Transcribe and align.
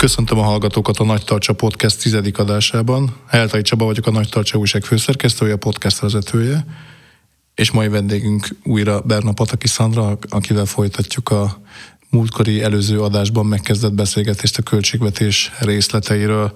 Köszöntöm 0.00 0.38
a 0.38 0.42
hallgatókat 0.42 0.98
a 0.98 1.04
Nagy 1.04 1.24
Tarcsa 1.24 1.52
Podcast 1.52 2.02
tizedik 2.02 2.38
adásában. 2.38 3.16
Heltai 3.28 3.62
Csaba 3.62 3.84
vagyok, 3.84 4.06
a 4.06 4.10
Nagy 4.10 4.28
Tarcsa 4.28 4.58
újság 4.58 4.84
főszerkesztője, 4.84 5.52
a 5.52 5.56
podcast 5.56 5.98
vezetője, 5.98 6.64
és 7.54 7.70
mai 7.70 7.88
vendégünk 7.88 8.48
újra 8.64 9.00
Berna 9.00 9.32
Pataki 9.32 9.66
Szandra, 9.66 10.18
akivel 10.28 10.64
folytatjuk 10.64 11.28
a 11.28 11.60
múltkori 12.10 12.62
előző 12.62 13.00
adásban 13.00 13.46
megkezdett 13.46 13.92
beszélgetést 13.92 14.58
a 14.58 14.62
költségvetés 14.62 15.52
részleteiről. 15.58 16.52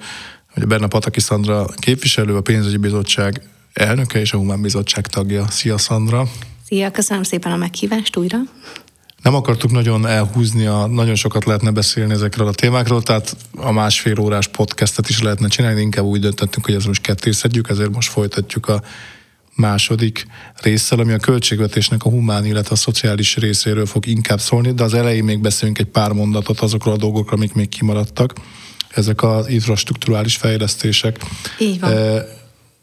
Hogy 0.50 0.66
Berna 0.66 0.86
Pataki 0.86 1.20
Szandra 1.20 1.64
képviselő, 1.64 2.36
a 2.36 2.40
pénzügyi 2.40 2.76
bizottság 2.76 3.42
elnöke 3.72 4.20
és 4.20 4.32
a 4.32 4.36
Humán 4.36 4.62
Bizottság 4.62 5.06
tagja. 5.06 5.50
Szia 5.50 5.78
Szandra! 5.78 6.28
Szia, 6.66 6.90
köszönöm 6.90 7.22
szépen 7.22 7.52
a 7.52 7.56
meghívást 7.56 8.16
újra. 8.16 8.38
Nem 9.24 9.34
akartuk 9.34 9.70
nagyon 9.70 10.06
elhúzni, 10.06 10.66
a, 10.66 10.86
nagyon 10.86 11.14
sokat 11.14 11.44
lehetne 11.44 11.70
beszélni 11.70 12.12
ezekről 12.12 12.46
a 12.46 12.52
témákról, 12.52 13.02
tehát 13.02 13.36
a 13.56 13.72
másfél 13.72 14.18
órás 14.20 14.48
podcastet 14.48 15.08
is 15.08 15.22
lehetne 15.22 15.48
csinálni, 15.48 15.80
inkább 15.80 16.04
úgy 16.04 16.20
döntöttünk, 16.20 16.64
hogy 16.64 16.74
ezt 16.74 16.86
most 16.86 17.00
kettészedjük, 17.00 17.68
ezért 17.68 17.94
most 17.94 18.10
folytatjuk 18.10 18.68
a 18.68 18.82
második 19.54 20.26
résszel, 20.62 20.98
ami 20.98 21.12
a 21.12 21.18
költségvetésnek 21.18 22.04
a 22.04 22.08
humán, 22.08 22.44
illetve 22.44 22.74
a 22.74 22.76
szociális 22.76 23.36
részéről 23.36 23.86
fog 23.86 24.06
inkább 24.06 24.40
szólni, 24.40 24.72
de 24.72 24.82
az 24.82 24.94
elején 24.94 25.24
még 25.24 25.40
beszélünk 25.40 25.78
egy 25.78 25.86
pár 25.86 26.12
mondatot 26.12 26.60
azokról 26.60 26.94
a 26.94 26.96
dolgokról, 26.96 27.38
amik 27.38 27.54
még 27.54 27.68
kimaradtak. 27.68 28.32
Ezek 28.88 29.22
az 29.22 29.48
infrastruktúrális 29.48 30.36
fejlesztések. 30.36 31.18
Így 31.58 31.80
van. 31.80 31.92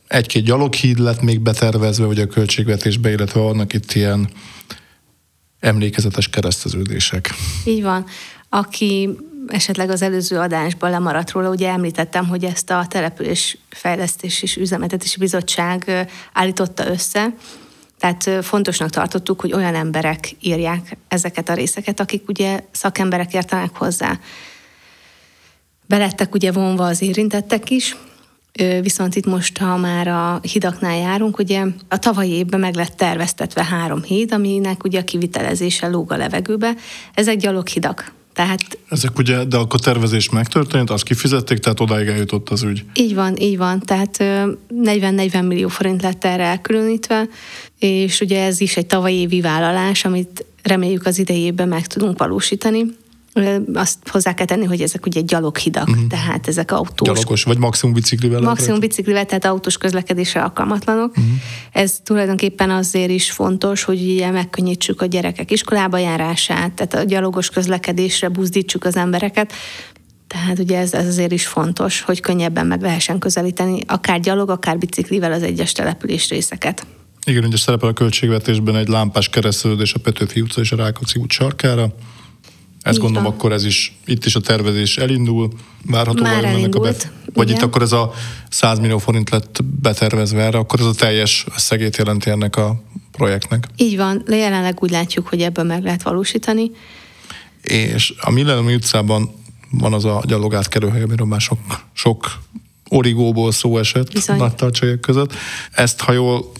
Egy-két 0.08 0.44
gyaloghíd 0.44 1.00
lett 1.00 1.22
még 1.22 1.40
betervezve, 1.40 2.06
vagy 2.06 2.20
a 2.20 2.28
költségvetésbe, 2.28 3.12
illetve 3.12 3.40
vannak 3.40 3.74
itt 3.74 3.94
ilyen 3.94 4.30
emlékezetes 5.62 6.30
kereszteződések. 6.30 7.30
Így 7.66 7.82
van. 7.82 8.06
Aki 8.50 9.10
esetleg 9.48 9.90
az 9.90 10.02
előző 10.02 10.38
adásban 10.38 10.90
lemaradt 10.90 11.32
róla, 11.32 11.50
ugye 11.50 11.70
említettem, 11.70 12.28
hogy 12.28 12.44
ezt 12.44 12.70
a 12.70 12.86
település 12.90 13.58
fejlesztés 13.70 14.42
és 14.42 14.56
üzemeltetési 14.56 15.20
bizottság 15.20 16.08
állította 16.34 16.88
össze, 16.88 17.34
tehát 18.00 18.46
fontosnak 18.46 18.90
tartottuk, 18.90 19.42
hogy 19.42 19.54
olyan 19.54 19.76
emberek 19.76 20.36
írják 20.40 20.98
ezeket 21.08 21.50
a 21.50 21.54
részeket, 21.54 22.00
akik 22.00 22.28
ugye 22.28 22.60
szakemberek 22.72 23.34
értenek 23.34 23.76
hozzá. 23.76 24.20
Belettek 25.86 26.34
ugye 26.34 26.52
vonva 26.52 26.86
az 26.86 27.02
érintettek 27.02 27.70
is, 27.70 27.96
Viszont 28.82 29.16
itt 29.16 29.26
most, 29.26 29.58
ha 29.58 29.78
már 29.78 30.08
a 30.08 30.40
hidaknál 30.42 30.98
járunk, 30.98 31.40
ugye 31.40 31.66
a 31.88 32.00
tavalyi 32.00 32.32
évben 32.32 32.60
meg 32.60 32.76
lett 32.76 32.96
terveztetve 32.98 33.64
három 33.64 34.04
híd, 34.04 34.34
aminek 34.34 34.84
ugye 34.84 35.00
a 35.00 35.04
kivitelezése 35.04 35.88
lóg 35.88 36.12
a 36.12 36.18
levegőbe. 36.18 36.76
Ezek 37.14 37.38
gyaloghidak. 37.38 38.14
Tehát, 38.34 38.78
Ezek 38.90 39.18
ugye, 39.18 39.44
de 39.44 39.58
akkor 39.58 39.80
tervezés 39.80 40.30
megtörtént, 40.30 40.90
azt 40.90 41.04
kifizették, 41.04 41.58
tehát 41.58 41.80
odáig 41.80 42.08
eljutott 42.08 42.50
az 42.50 42.64
ügy. 42.64 42.84
Így 42.94 43.16
van, 43.16 43.38
így 43.38 43.58
van. 43.58 43.80
Tehát 43.80 44.18
40-40 44.20 45.48
millió 45.48 45.68
forint 45.68 46.02
lett 46.02 46.26
erre 46.26 46.44
elkülönítve, 46.44 47.28
és 47.80 48.22
ugye 48.22 48.44
ez 48.44 48.62
is 48.62 48.78
egy 48.78 48.86
tavalyi 48.86 49.16
évi 49.16 49.42
vállalás, 49.42 50.06
amit 50.06 50.46
reméljük 50.64 51.06
az 51.06 51.20
idejében 51.20 51.68
meg 51.68 51.88
tudunk 51.88 52.18
valósítani 52.18 52.86
azt 53.74 53.98
hozzá 54.10 54.34
kell 54.34 54.46
tenni, 54.46 54.66
hogy 54.66 54.82
ezek 54.82 55.06
ugye 55.06 55.22
gyaloghidak, 55.22 55.88
uh-huh. 55.88 56.08
tehát 56.08 56.48
ezek 56.48 56.72
autós. 56.72 57.08
Gyalogos, 57.08 57.44
vagy 57.44 57.58
maximum 57.58 57.94
biciklivel? 57.96 58.42
Maximum 58.42 58.80
biciklivel, 58.80 59.26
tehát 59.26 59.46
autós 59.46 59.78
közlekedésre 59.78 60.42
alkalmatlanok. 60.42 61.10
Uh-huh. 61.10 61.34
Ez 61.72 62.00
tulajdonképpen 62.04 62.70
azért 62.70 63.10
is 63.10 63.32
fontos, 63.32 63.84
hogy 63.84 64.02
ugye 64.02 64.32
megkönnyítsük 64.32 65.02
a 65.02 65.06
gyerekek 65.06 65.52
iskolába 65.52 65.98
járását, 65.98 66.72
tehát 66.72 66.94
a 66.94 67.04
gyalogos 67.04 67.50
közlekedésre 67.50 68.30
buzdítsuk 68.30 68.86
az 68.86 68.96
embereket, 68.96 69.54
tehát 70.28 70.60
ugye 70.60 70.78
ez, 70.78 70.94
ez 70.94 71.08
azért 71.08 71.32
is 71.32 71.48
fontos, 71.48 72.02
hogy 72.02 72.20
könnyebben 72.20 72.68
meg 72.68 72.82
lehessen 72.82 73.20
közelíteni, 73.20 73.80
akár 73.88 74.20
gyalog, 74.20 74.50
akár 74.50 74.78
biciklivel 74.78 75.32
az 75.32 75.44
egyes 75.44 75.72
település 75.72 76.30
részeket. 76.30 76.86
Igen, 77.26 77.44
ugye 77.44 77.58
szerepel 77.58 77.90
a 77.90 77.94
költségvetésben 77.94 78.76
egy 78.76 78.88
lámpás 78.88 79.30
keresztülődés 79.30 79.94
a 79.94 80.00
Petőfi 80.00 80.42
utca 80.42 80.62
és 80.62 80.72
a 80.72 80.76
Rákóczi 80.76 81.20
út 81.20 81.32
sarkára. 81.32 81.94
Ezt 82.82 82.96
Így 82.96 83.02
gondolom, 83.02 83.28
van. 83.28 83.34
akkor 83.38 83.52
ez 83.52 83.66
is, 83.66 83.98
itt 84.06 84.26
is 84.26 84.36
a 84.36 84.40
tervezés 84.40 84.98
elindul, 84.98 85.50
várható 85.86 86.22
Már 86.22 86.44
elindult, 86.44 86.76
a 86.76 86.80
be... 86.80 87.12
Vagy 87.34 87.48
igen. 87.50 87.60
itt 87.60 87.68
akkor 87.68 87.82
ez 87.82 87.92
a 87.92 88.14
100 88.50 88.80
millió 88.80 88.98
forint 88.98 89.30
lett 89.30 89.60
betervezve 89.82 90.42
erre, 90.44 90.58
akkor 90.58 90.80
ez 90.80 90.86
a 90.86 90.94
teljes 90.94 91.46
összegét 91.56 91.98
jelenti 91.98 92.30
ennek 92.30 92.56
a 92.56 92.84
projektnek. 93.12 93.68
Így 93.76 93.98
van, 93.98 94.24
jelenleg 94.28 94.78
úgy 94.80 94.90
látjuk, 94.90 95.28
hogy 95.28 95.42
ebből 95.42 95.66
meg 95.66 95.84
lehet 95.84 96.04
valósítani. 96.04 96.72
És 97.62 98.14
a 98.22 98.32
Millennium 98.32 98.74
utcában 98.74 99.32
van 99.72 99.94
az 99.94 100.06
a 100.06 100.22
gyalogátkerülhely, 100.26 101.02
amiről 101.02 101.28
már 101.28 101.42
sok, 101.42 101.60
sok 101.94 102.40
origóból 102.90 103.52
szó 103.52 103.78
esett 103.78 104.12
Bizony. 104.14 104.38
nagy 104.38 104.56
tartsajok 104.56 105.02
között. 105.02 105.34
Ezt, 105.72 106.02
ha 106.02 106.12
jól 106.12 106.52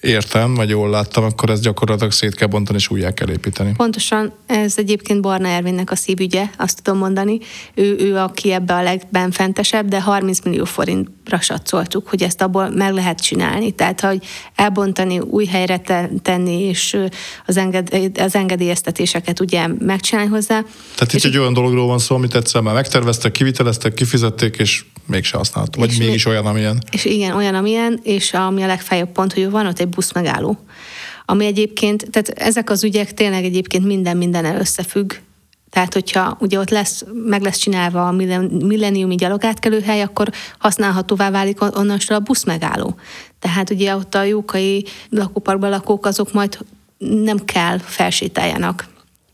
értem, 0.00 0.54
vagy 0.54 0.68
jól 0.68 0.90
láttam, 0.90 1.24
akkor 1.24 1.50
ezt 1.50 1.62
gyakorlatilag 1.62 2.12
szét 2.12 2.34
kell 2.34 2.48
bontani 2.48 2.78
és 2.78 2.90
újjá 2.90 3.10
kell 3.10 3.30
építeni. 3.30 3.72
Pontosan, 3.76 4.32
ez 4.46 4.74
egyébként 4.76 5.20
Barna 5.20 5.48
Ervinnek 5.48 5.90
a 5.90 5.96
szívügye, 5.96 6.46
azt 6.56 6.82
tudom 6.82 6.98
mondani. 6.98 7.38
Ő, 7.74 7.96
ő 7.98 8.16
aki 8.16 8.52
ebbe 8.52 8.74
a 8.74 8.82
legbenfentesebb, 8.82 9.88
de 9.88 10.00
30 10.00 10.40
millió 10.44 10.64
forintra 10.64 11.40
satszoltuk, 11.40 12.08
hogy 12.08 12.22
ezt 12.22 12.42
abból 12.42 12.70
meg 12.70 12.92
lehet 12.92 13.20
csinálni. 13.20 13.70
Tehát, 13.70 14.00
hogy 14.00 14.24
elbontani, 14.54 15.18
új 15.18 15.44
helyre 15.44 15.80
tenni, 16.22 16.62
és 16.62 16.96
az, 17.46 17.56
enged, 17.56 17.88
az 18.18 18.34
engedélyeztetéseket 18.34 19.40
ugye 19.40 19.66
megcsinálni 19.78 20.30
hozzá. 20.30 20.64
Tehát 20.94 21.12
itt 21.12 21.24
egy 21.24 21.38
olyan 21.38 21.52
dologról 21.52 21.86
van 21.86 21.98
szó, 21.98 22.14
amit 22.14 22.34
egyszer 22.34 22.60
már 22.60 22.74
megterveztek, 22.74 23.32
kiviteleztek, 23.32 23.94
kifizették, 23.94 24.56
és 24.56 24.84
mégse 25.06 25.36
használható. 25.36 25.80
Vagy 25.80 25.98
mégis 25.98 26.24
még, 26.24 26.34
olyan, 26.34 26.46
amilyen. 26.46 26.82
És 26.90 27.04
igen, 27.04 27.36
olyan, 27.36 27.54
amilyen, 27.54 28.00
és 28.02 28.32
ami 28.32 28.62
a 28.62 28.66
legfeljebb 28.66 29.12
pont, 29.12 29.32
hogy 29.32 29.50
van 29.50 29.66
ott 29.66 29.78
egy 29.78 29.88
busz 29.88 30.12
megálló. 30.12 30.58
Ami 31.24 31.46
egyébként, 31.46 32.10
tehát 32.10 32.28
ezek 32.28 32.70
az 32.70 32.84
ügyek 32.84 33.14
tényleg 33.14 33.44
egyébként 33.44 33.84
minden 33.84 34.16
minden 34.16 34.44
összefügg, 34.44 35.12
tehát, 35.70 35.92
hogyha 35.92 36.36
ugye 36.40 36.58
ott 36.58 36.70
lesz, 36.70 37.04
meg 37.12 37.42
lesz 37.42 37.56
csinálva 37.56 38.08
a 38.08 38.12
milleniumi 38.50 39.14
gyalogátkelőhely, 39.14 40.02
akkor 40.02 40.30
használhatóvá 40.58 41.30
válik 41.30 41.60
onnantól 41.60 42.16
a 42.16 42.20
busz 42.20 42.44
megálló. 42.44 42.94
Tehát 43.38 43.70
ugye 43.70 43.96
ott 43.96 44.14
a 44.14 44.22
jókai 44.22 44.84
lakóparkban 45.10 45.70
lakók 45.70 46.06
azok 46.06 46.32
majd 46.32 46.58
nem 46.98 47.44
kell 47.44 47.78
felsétáljanak 47.78 48.88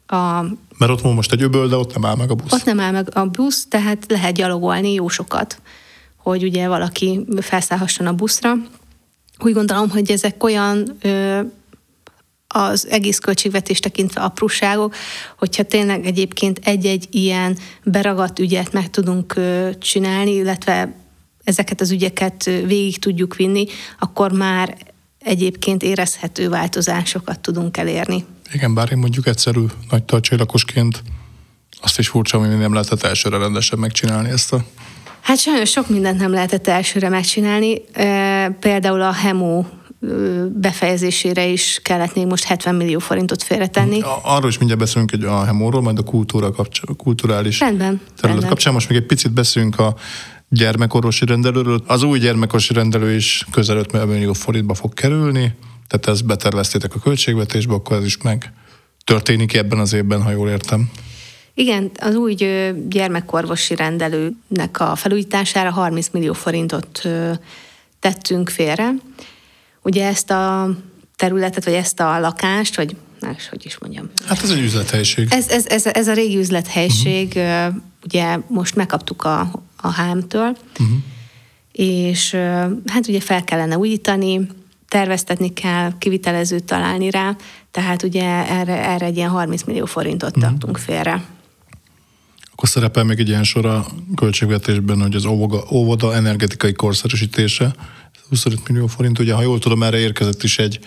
a 0.06 0.44
mert 0.86 1.04
ott 1.04 1.14
most 1.14 1.32
egy 1.32 1.42
öböl, 1.42 1.68
de 1.68 1.76
ott 1.76 1.92
nem 1.94 2.04
áll 2.04 2.16
meg 2.16 2.30
a 2.30 2.34
busz. 2.34 2.52
Ott 2.52 2.64
nem 2.64 2.80
áll 2.80 2.90
meg 2.90 3.16
a 3.16 3.26
busz, 3.26 3.66
tehát 3.68 4.04
lehet 4.08 4.34
gyalogolni 4.34 4.92
jó 4.92 5.08
sokat, 5.08 5.60
hogy 6.16 6.42
ugye 6.42 6.68
valaki 6.68 7.26
felszállhasson 7.40 8.06
a 8.06 8.12
buszra. 8.12 8.54
Úgy 9.38 9.52
gondolom, 9.52 9.90
hogy 9.90 10.10
ezek 10.10 10.44
olyan 10.44 10.96
ö, 11.00 11.40
az 12.48 12.88
egész 12.88 13.18
költségvetés 13.18 13.80
tekintve 13.80 14.20
apróságok, 14.20 14.94
hogyha 15.38 15.62
tényleg 15.62 16.06
egyébként 16.06 16.60
egy-egy 16.62 17.06
ilyen 17.10 17.58
beragadt 17.84 18.38
ügyet 18.38 18.72
meg 18.72 18.90
tudunk 18.90 19.34
csinálni, 19.78 20.34
illetve 20.34 20.94
ezeket 21.44 21.80
az 21.80 21.90
ügyeket 21.90 22.44
végig 22.44 22.98
tudjuk 22.98 23.36
vinni, 23.36 23.66
akkor 23.98 24.32
már 24.32 24.76
egyébként 25.18 25.82
érezhető 25.82 26.48
változásokat 26.48 27.40
tudunk 27.40 27.76
elérni. 27.76 28.24
Igen, 28.52 28.74
bár 28.74 28.92
én 28.92 28.98
mondjuk 28.98 29.26
egyszerű 29.26 29.64
nagy 29.90 30.28
lakosként 30.30 31.02
azt 31.82 31.98
is 31.98 32.08
furcsa, 32.08 32.38
hogy 32.38 32.58
nem 32.58 32.72
lehetett 32.72 33.02
elsőre 33.02 33.38
rendesen 33.38 33.78
megcsinálni 33.78 34.28
ezt 34.28 34.52
a... 34.52 34.64
Hát 35.20 35.38
sajnos 35.38 35.70
sok 35.70 35.88
mindent 35.88 36.18
nem 36.18 36.30
lehetett 36.30 36.66
elsőre 36.66 37.08
megcsinálni. 37.08 37.80
Például 38.60 39.02
a 39.02 39.12
HEMO 39.12 39.64
befejezésére 40.48 41.46
is 41.46 41.80
kellett 41.82 42.14
még 42.14 42.26
most 42.26 42.44
70 42.44 42.74
millió 42.74 42.98
forintot 42.98 43.42
félretenni. 43.42 44.00
Arról 44.22 44.48
is 44.48 44.58
mindjárt 44.58 44.80
beszélünk 44.82 45.12
egy 45.12 45.24
a 45.24 45.44
HEMO-ról, 45.44 45.82
majd 45.82 45.98
a 45.98 46.02
kultúra 46.02 46.50
kapcsán, 46.50 46.84
a 46.88 46.94
kulturális 46.94 47.60
rendben, 47.60 47.86
terület 47.86 48.22
rendben. 48.22 48.48
kapcsán. 48.48 48.72
Most 48.72 48.88
még 48.88 48.98
egy 48.98 49.06
picit 49.06 49.32
beszélünk 49.32 49.78
a 49.78 49.94
gyermekorvosi 50.48 51.24
rendelőről. 51.24 51.82
Az 51.86 52.02
új 52.02 52.18
gyermekorvosi 52.18 52.72
rendelő 52.74 53.14
is 53.14 53.46
közel 53.50 53.76
5 53.76 54.06
millió 54.06 54.32
forintba 54.32 54.74
fog 54.74 54.94
kerülni 54.94 55.54
tehát 55.92 56.18
ezt 56.18 56.26
beterveztétek 56.26 56.94
a 56.94 56.98
költségvetésbe, 56.98 57.74
akkor 57.74 57.96
ez 57.96 58.04
is 58.04 58.16
meg 58.16 58.52
történik 59.04 59.54
ebben 59.54 59.78
az 59.78 59.92
évben, 59.92 60.22
ha 60.22 60.30
jól 60.30 60.48
értem. 60.48 60.90
Igen, 61.54 61.90
az 61.98 62.14
új 62.14 62.34
gyermekorvosi 62.88 63.74
rendelőnek 63.74 64.80
a 64.80 64.96
felújítására 64.96 65.70
30 65.70 66.08
millió 66.12 66.32
forintot 66.32 67.08
tettünk 68.00 68.48
félre. 68.48 68.90
Ugye 69.82 70.06
ezt 70.06 70.30
a 70.30 70.70
területet, 71.16 71.64
vagy 71.64 71.74
ezt 71.74 72.00
a 72.00 72.20
lakást, 72.20 72.76
vagy 72.76 72.96
más, 73.20 73.48
hogy 73.48 73.66
is 73.66 73.78
mondjam. 73.78 74.10
Hát 74.26 74.42
ez 74.42 74.50
egy 74.50 74.60
üzlethelyiség. 74.60 75.26
Ez, 75.30 75.48
ez, 75.48 75.66
ez, 75.66 75.86
ez 75.86 76.08
a 76.08 76.12
régi 76.12 76.38
üzlethelyiség, 76.38 77.32
uh-huh. 77.36 77.74
ugye 78.04 78.38
most 78.48 78.74
megkaptuk 78.74 79.24
a, 79.24 79.40
a 79.76 80.02
HM-től, 80.02 80.56
uh-huh. 80.80 80.96
és 81.72 82.30
hát 82.86 83.08
ugye 83.08 83.20
fel 83.20 83.44
kellene 83.44 83.78
újítani, 83.78 84.48
terveztetni 84.92 85.52
kell, 85.52 85.92
kivitelezőt 85.98 86.64
találni 86.64 87.10
rá, 87.10 87.36
tehát 87.70 88.02
ugye 88.02 88.24
erre, 88.48 88.88
erre 88.88 89.06
egy 89.06 89.16
ilyen 89.16 89.30
30 89.30 89.62
millió 89.62 89.84
forintot 89.84 90.38
mm. 90.38 90.40
tartunk 90.40 90.78
félre. 90.78 91.24
Akkor 92.52 92.68
szerepel 92.68 93.04
még 93.04 93.18
egy 93.18 93.28
ilyen 93.28 93.44
sor 93.44 93.66
a 93.66 93.86
költségvetésben, 94.16 95.00
hogy 95.00 95.14
az 95.14 95.24
óvoda, 95.24 95.64
óvoda 95.70 96.14
energetikai 96.14 96.72
korszerűsítése, 96.72 97.74
25 98.28 98.68
millió 98.68 98.86
forint, 98.86 99.18
ugye 99.18 99.34
ha 99.34 99.42
jól 99.42 99.58
tudom, 99.58 99.82
erre 99.82 99.98
érkezett 99.98 100.42
is 100.42 100.58
egy 100.58 100.78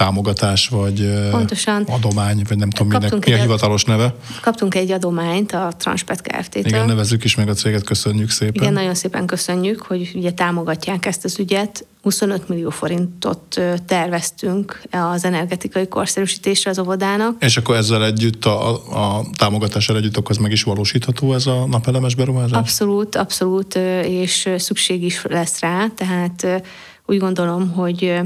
támogatás, 0.00 0.68
vagy 0.68 1.28
Pontosan. 1.30 1.82
adomány, 1.82 2.42
vagy 2.48 2.56
nem 2.56 2.70
tudom, 2.70 2.92
minek, 2.92 3.26
mi 3.26 3.32
a 3.32 3.36
hivatalos 3.36 3.84
neve. 3.84 4.14
Kaptunk 4.40 4.74
egy 4.74 4.90
adományt 4.90 5.52
a 5.52 5.72
Transpet 5.76 6.20
Kft-től. 6.20 6.64
Igen, 6.66 6.86
nevezzük 6.86 7.24
is 7.24 7.34
meg 7.34 7.48
a 7.48 7.52
céget, 7.52 7.84
köszönjük 7.84 8.30
szépen. 8.30 8.62
Igen, 8.62 8.72
nagyon 8.72 8.94
szépen 8.94 9.26
köszönjük, 9.26 9.82
hogy 9.82 10.10
ugye 10.14 10.30
támogatják 10.32 11.06
ezt 11.06 11.24
az 11.24 11.38
ügyet. 11.38 11.86
25 12.02 12.48
millió 12.48 12.70
forintot 12.70 13.60
terveztünk 13.86 14.82
az 14.90 15.24
energetikai 15.24 15.88
korszerűsítésre 15.88 16.70
az 16.70 16.78
óvodának. 16.78 17.44
És 17.44 17.56
akkor 17.56 17.76
ezzel 17.76 18.04
együtt, 18.04 18.44
a, 18.44 18.70
a 19.18 19.24
támogatással 19.36 19.96
együtt, 19.96 20.16
akkor 20.16 20.30
ez 20.30 20.36
meg 20.36 20.52
is 20.52 20.62
valósítható 20.62 21.34
ez 21.34 21.46
a 21.46 21.66
napelemes 21.66 22.14
beruházás? 22.14 22.58
Abszolút, 22.58 23.16
abszolút, 23.16 23.74
és 24.04 24.48
szükség 24.58 25.02
is 25.02 25.22
lesz 25.28 25.60
rá, 25.60 25.86
tehát 25.96 26.62
úgy 27.06 27.18
gondolom, 27.18 27.70
hogy 27.70 28.20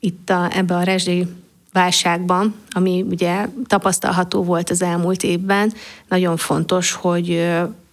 itt 0.00 0.30
a, 0.30 0.48
ebbe 0.56 0.74
a 0.76 0.82
rezsi 0.82 1.26
válságban, 1.72 2.54
ami 2.70 3.04
ugye 3.10 3.46
tapasztalható 3.66 4.42
volt 4.42 4.70
az 4.70 4.82
elmúlt 4.82 5.22
évben, 5.22 5.72
nagyon 6.08 6.36
fontos, 6.36 6.92
hogy 6.92 7.48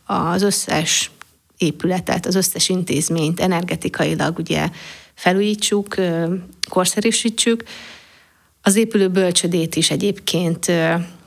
az 0.05 0.41
összes 0.41 1.11
épületet, 1.57 2.25
az 2.25 2.35
összes 2.35 2.69
intézményt 2.69 3.39
energetikailag 3.39 4.37
ugye 4.37 4.69
felújítsuk, 5.13 5.95
korszerűsítsük. 6.69 7.63
Az 8.61 8.75
épülő 8.75 9.09
bölcsödét 9.09 9.75
is 9.75 9.91
egyébként 9.91 10.71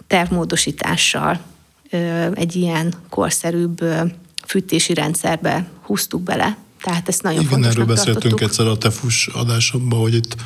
tervmódosítással 0.07 1.41
egy 2.35 2.57
ilyen 2.57 2.95
korszerűbb 3.09 3.85
fűtési 4.47 4.95
rendszerbe 4.95 5.69
húztuk 5.83 6.23
bele. 6.23 6.57
Tehát 6.83 7.09
ezt 7.09 7.23
nagyon 7.23 7.41
Igen, 7.41 7.65
erről 7.65 7.85
beszéltünk 7.85 8.23
tartottuk. 8.23 8.41
egyszer 8.49 8.67
a 8.67 8.79
TEFUS 8.79 9.27
adásomban, 9.27 9.99
hogy 9.99 10.15
itt 10.15 10.37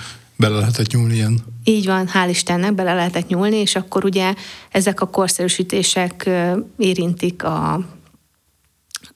bele 0.42 0.58
lehetett 0.58 0.92
nyúlni 0.92 1.14
ilyen. 1.14 1.40
Így 1.64 1.86
van, 1.86 2.08
hál' 2.12 2.28
Istennek 2.28 2.74
bele 2.74 2.94
lehetett 2.94 3.28
nyúlni, 3.28 3.56
és 3.56 3.76
akkor 3.76 4.04
ugye 4.04 4.34
ezek 4.70 5.00
a 5.00 5.06
korszerűsítések 5.06 6.30
érintik 6.78 7.44
a, 7.44 7.72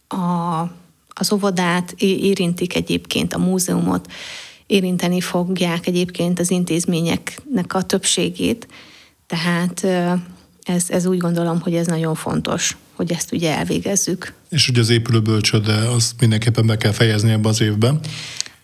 a, 0.08 0.60
az 1.08 1.32
óvodát, 1.32 1.94
érintik 1.98 2.74
egyébként 2.74 3.32
a 3.32 3.38
múzeumot, 3.38 4.12
érinteni 4.66 5.20
fogják 5.20 5.86
egyébként 5.86 6.40
az 6.40 6.50
intézményeknek 6.50 7.74
a 7.74 7.82
többségét, 7.82 8.68
tehát 9.26 9.86
ez, 10.62 10.84
ez 10.88 11.06
úgy 11.06 11.18
gondolom, 11.18 11.60
hogy 11.60 11.74
ez 11.74 11.86
nagyon 11.86 12.14
fontos, 12.14 12.76
hogy 12.94 13.12
ezt 13.12 13.32
ugye 13.32 13.56
elvégezzük. 13.56 14.32
És 14.48 14.68
ugye 14.68 14.80
az 14.80 14.90
épülő 14.90 15.20
bölcsöde, 15.20 15.74
az 15.74 16.14
mindenképpen 16.20 16.66
be 16.66 16.76
kell 16.76 16.92
fejezni 16.92 17.30
ebbe 17.30 17.48
az 17.48 17.60
évben. 17.60 18.00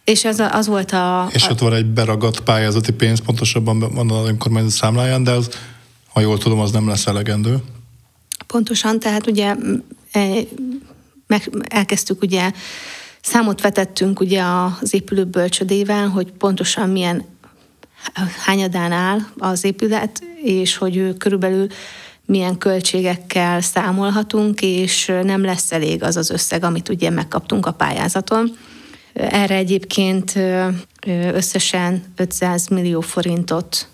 És 0.04 0.24
ez 0.24 0.38
az 0.38 0.66
volt 0.66 0.92
a... 0.92 1.28
És 1.32 1.48
ott 1.48 1.58
van 1.58 1.72
egy 1.72 1.86
beragadt 1.86 2.40
pályázati 2.40 2.92
pénz, 2.92 3.20
pontosabban 3.20 3.78
van 3.78 4.10
az 4.10 4.28
önkormányzat 4.28 4.72
számláján, 4.72 5.24
de 5.24 5.30
az, 5.30 5.48
ha 6.12 6.20
jól 6.20 6.38
tudom, 6.38 6.58
az 6.58 6.70
nem 6.70 6.88
lesz 6.88 7.06
elegendő. 7.06 7.56
Pontosan, 8.46 9.00
tehát 9.00 9.26
ugye 9.26 9.54
e, 10.12 10.28
meg, 11.26 11.50
elkezdtük 11.68 12.22
ugye, 12.22 12.52
számot 13.20 13.60
vetettünk 13.60 14.20
ugye 14.20 14.42
az 14.80 14.94
épülő 14.94 15.24
bölcsödével, 15.24 16.08
hogy 16.08 16.32
pontosan 16.32 16.88
milyen 16.88 17.24
hányadán 18.44 18.92
áll 18.92 19.18
az 19.38 19.64
épület, 19.64 20.22
és 20.42 20.76
hogy 20.76 20.96
ő 20.96 21.14
körülbelül 21.14 21.66
milyen 22.26 22.58
költségekkel 22.58 23.60
számolhatunk, 23.60 24.60
és 24.62 25.12
nem 25.22 25.44
lesz 25.44 25.72
elég 25.72 26.02
az 26.02 26.16
az 26.16 26.30
összeg, 26.30 26.64
amit 26.64 26.88
ugye 26.88 27.10
megkaptunk 27.10 27.66
a 27.66 27.72
pályázaton. 27.72 28.56
Erre 29.12 29.54
egyébként 29.54 30.38
összesen 31.32 32.04
500 32.16 32.68
millió 32.68 33.00
forintot 33.00 33.86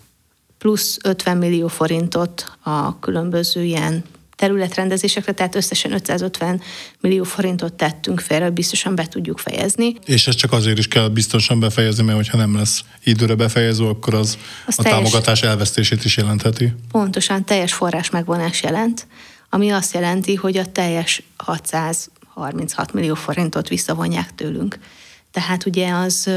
plusz 0.58 0.98
50 1.02 1.36
millió 1.36 1.68
forintot 1.68 2.52
a 2.62 2.98
különböző 2.98 3.64
ilyen 3.64 4.04
területrendezésekre, 4.36 5.32
tehát 5.32 5.54
összesen 5.54 5.92
550 5.92 6.60
millió 7.00 7.24
forintot 7.24 7.72
tettünk 7.72 8.20
félre, 8.20 8.44
hogy 8.44 8.52
biztosan 8.52 8.94
be 8.94 9.06
tudjuk 9.06 9.38
fejezni. 9.38 9.94
És 10.04 10.26
ez 10.26 10.34
csak 10.34 10.52
azért 10.52 10.78
is 10.78 10.88
kell 10.88 11.08
biztosan 11.08 11.60
befejezni, 11.60 12.04
mert 12.04 12.16
hogyha 12.16 12.36
nem 12.36 12.56
lesz 12.56 12.84
időre 13.04 13.34
befejező, 13.34 13.84
akkor 13.84 14.14
az, 14.14 14.38
az 14.66 14.78
a 14.78 14.82
teljes, 14.82 14.98
támogatás 15.00 15.42
elvesztését 15.42 16.04
is 16.04 16.16
jelentheti. 16.16 16.72
Pontosan, 16.90 17.44
teljes 17.44 17.72
forrás 17.72 18.10
megvonás 18.10 18.62
jelent, 18.62 19.06
ami 19.50 19.70
azt 19.70 19.94
jelenti, 19.94 20.34
hogy 20.34 20.56
a 20.56 20.72
teljes 20.72 21.22
636 21.36 22.92
millió 22.92 23.14
forintot 23.14 23.68
visszavonják 23.68 24.34
tőlünk. 24.34 24.78
Tehát 25.30 25.66
ugye 25.66 25.92
az 25.92 26.30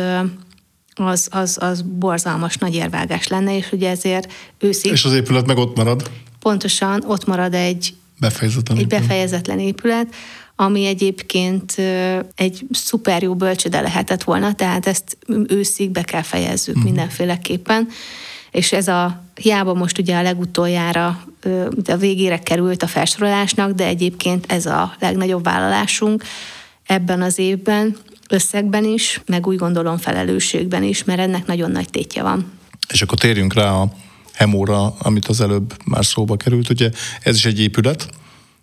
az, 0.96 1.28
az, 1.32 1.58
az 1.60 1.82
borzalmas 1.82 2.58
nagy 2.58 2.76
érvágás 2.76 3.28
lenne, 3.28 3.58
és 3.58 3.72
ugye 3.72 3.90
ezért 3.90 4.34
őszig... 4.60 4.92
És 4.92 5.06
az 5.06 5.14
épület 5.14 5.46
meg 5.46 5.58
ott 5.58 5.78
marad? 5.78 6.12
Pontosan, 6.40 7.04
ott 7.08 7.26
marad 7.26 7.54
egy 7.54 7.94
befejezetlen, 8.20 8.78
egy 8.78 8.88
befejezetlen 8.88 9.60
épület, 9.60 10.08
ami 10.56 10.86
egyébként 10.86 11.76
egy 12.36 12.66
szuper 12.72 13.24
jó 13.24 13.36
bölcsöde 13.36 13.82
lehetett 13.82 14.24
volna, 14.24 14.54
tehát 14.54 14.88
ezt 14.88 15.18
őszig 15.48 15.90
be 15.90 16.02
kell 16.02 16.22
fejezzük 16.22 16.76
uh-huh. 16.76 16.92
mindenféleképpen. 16.92 17.88
És 18.52 18.72
ez 18.72 18.88
a, 18.88 19.24
hiába 19.36 19.74
most 19.74 19.98
ugye 19.98 20.18
a 20.18 20.22
legutoljára, 20.22 21.24
a 21.86 21.96
végére 21.96 22.40
került 22.40 22.84
a 22.84 22.88
felsorolásnak, 22.88 23.72
de 23.72 23.86
egyébként 23.86 24.52
ez 24.52 24.66
a 24.66 24.96
legnagyobb 25.00 25.44
vállalásunk 25.44 26.24
ebben 26.86 27.22
az 27.22 27.40
évben, 27.40 27.98
összegben 28.31 28.86
is, 28.86 29.22
meg 29.25 29.48
úgy 29.48 29.57
gondolom 29.57 29.98
felelősségben 29.98 30.83
is, 30.83 31.04
mert 31.04 31.19
ennek 31.19 31.45
nagyon 31.45 31.72
nagy 31.72 31.89
tétje 31.89 32.22
van. 32.22 32.51
És 32.94 33.01
akkor 33.01 33.18
térjünk 33.18 33.54
rá 33.54 33.72
a 33.72 33.92
Hemóra, 34.33 34.95
amit 35.00 35.25
az 35.25 35.42
előbb 35.42 35.74
már 35.86 36.06
szóba 36.06 36.38
került. 36.38 36.69
Ugye 36.69 36.92
ez 37.22 37.36
is 37.36 37.45
egy 37.45 37.60
épület, 37.60 38.10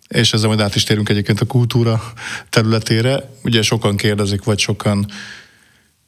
és 0.07 0.33
ezzel 0.33 0.47
majd 0.47 0.59
át 0.59 0.75
is 0.75 0.83
térünk 0.83 1.09
egyébként 1.09 1.41
a 1.41 1.45
kultúra 1.45 2.13
területére. 2.49 3.29
Ugye 3.43 3.61
sokan 3.61 3.97
kérdezik, 3.97 4.43
vagy 4.43 4.59
sokan 4.59 5.05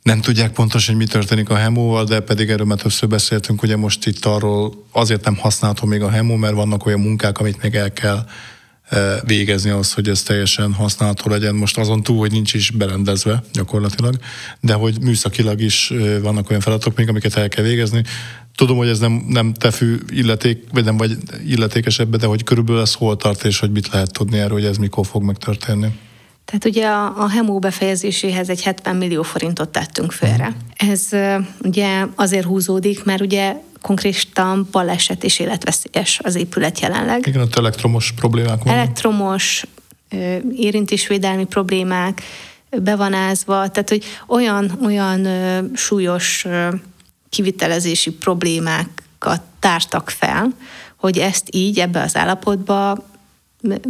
nem 0.04 0.22
tudják 0.22 0.52
pontosan, 0.52 0.96
hogy 0.96 1.04
mi 1.06 1.12
történik 1.12 1.50
a 1.50 1.56
hemóval, 1.56 2.04
de 2.04 2.20
pedig 2.20 2.50
erről 2.50 2.66
már 2.66 2.78
többször 2.78 3.10
beszéltünk, 3.10 3.62
ugye 3.62 3.76
most 3.76 4.06
itt 4.06 4.26
arról 4.26 4.86
azért 4.92 5.26
nem 5.26 5.38
használható 5.38 5.88
még 5.88 6.02
a 6.02 6.10
hemó, 6.10 6.36
mert 6.36 6.54
vannak 6.54 6.86
olyan 6.86 7.00
munkák, 7.00 7.40
amit 7.40 7.62
még 7.62 7.76
el 7.76 7.94
kell 7.94 8.26
végezni 9.26 9.70
az, 9.70 9.94
hogy 9.94 10.10
ez 10.10 10.24
teljesen 10.24 10.74
használható 10.74 11.30
legyen. 11.30 11.56
Most 11.56 11.78
azon 11.78 12.04
túl, 12.04 12.18
hogy 12.18 12.32
nincs 12.32 12.54
is 12.54 12.72
berendezve 12.72 13.44
gyakorlatilag, 13.54 14.16
de 14.60 14.74
hogy 14.74 15.02
műszakilag 15.02 15.62
is 15.62 15.94
vannak 16.22 16.50
olyan 16.50 16.62
feladatok 16.62 16.98
még, 16.98 17.10
amiket 17.10 17.36
el 17.36 17.48
kell 17.48 17.64
végezni. 17.64 18.04
Tudom, 18.56 18.78
hogy 18.78 18.88
ez 18.88 19.00
nem, 19.00 19.26
nem 19.28 19.54
te 19.54 19.72
fű 19.72 19.98
illeték, 20.10 20.64
vagy 20.72 20.84
nem 20.84 20.98
vagy 20.98 21.18
illetékesebb, 21.48 22.16
de 22.16 22.26
hogy 22.26 22.44
körülbelül 22.44 22.82
ez 22.82 22.94
hol 22.94 23.18
tart, 23.18 23.44
és 23.44 23.60
hogy 23.60 23.72
mit 23.72 23.88
lehet 23.88 24.12
tudni 24.12 24.38
erről, 24.38 24.58
hogy 24.58 24.66
ez 24.66 24.78
mikor 24.78 25.06
fog 25.06 25.24
megtörténni. 25.24 25.88
Tehát 26.52 26.66
ugye 26.66 26.88
a, 26.88 27.24
a 27.24 27.30
HEMO 27.30 27.60
befejezéséhez 27.60 28.50
egy 28.50 28.64
70 28.64 28.96
millió 28.96 29.24
forintot 29.24 29.70
tettünk 29.70 30.12
félre. 30.12 30.56
Ez 30.76 31.08
ugye 31.62 32.06
azért 32.16 32.46
húzódik, 32.46 33.04
mert 33.04 33.22
ugye 33.22 33.56
konkrétan 33.82 34.68
baleset 34.72 35.24
és 35.24 35.40
életveszélyes 35.40 36.20
az 36.24 36.36
épület 36.36 36.80
jelenleg. 36.80 37.28
Igen, 37.28 37.42
ott 37.42 37.56
elektromos 37.56 38.12
problémák 38.12 38.64
vannak. 38.64 38.80
Elektromos, 38.80 39.66
érintésvédelmi 40.56 41.46
problémák, 41.46 42.22
bevanázva, 42.70 43.70
tehát 43.70 43.90
hogy 43.90 44.04
olyan, 44.28 44.80
olyan 44.86 45.28
súlyos 45.76 46.46
kivitelezési 47.30 48.12
problémákat 48.12 49.42
tártak 49.60 50.10
fel, 50.10 50.48
hogy 50.96 51.18
ezt 51.18 51.48
így 51.52 51.80
ebbe 51.80 52.02
az 52.02 52.16
állapotba 52.16 53.10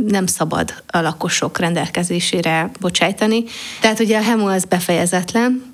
nem 0.08 0.25
szabad 0.25 0.74
a 0.88 1.00
lakosok 1.00 1.58
rendelkezésére 1.58 2.72
bocsájtani. 2.80 3.44
Tehát 3.82 4.00
ugye 4.00 4.18
a 4.18 4.24
HEMO 4.24 4.48
az 4.48 4.66
befejezetlen, 4.66 5.71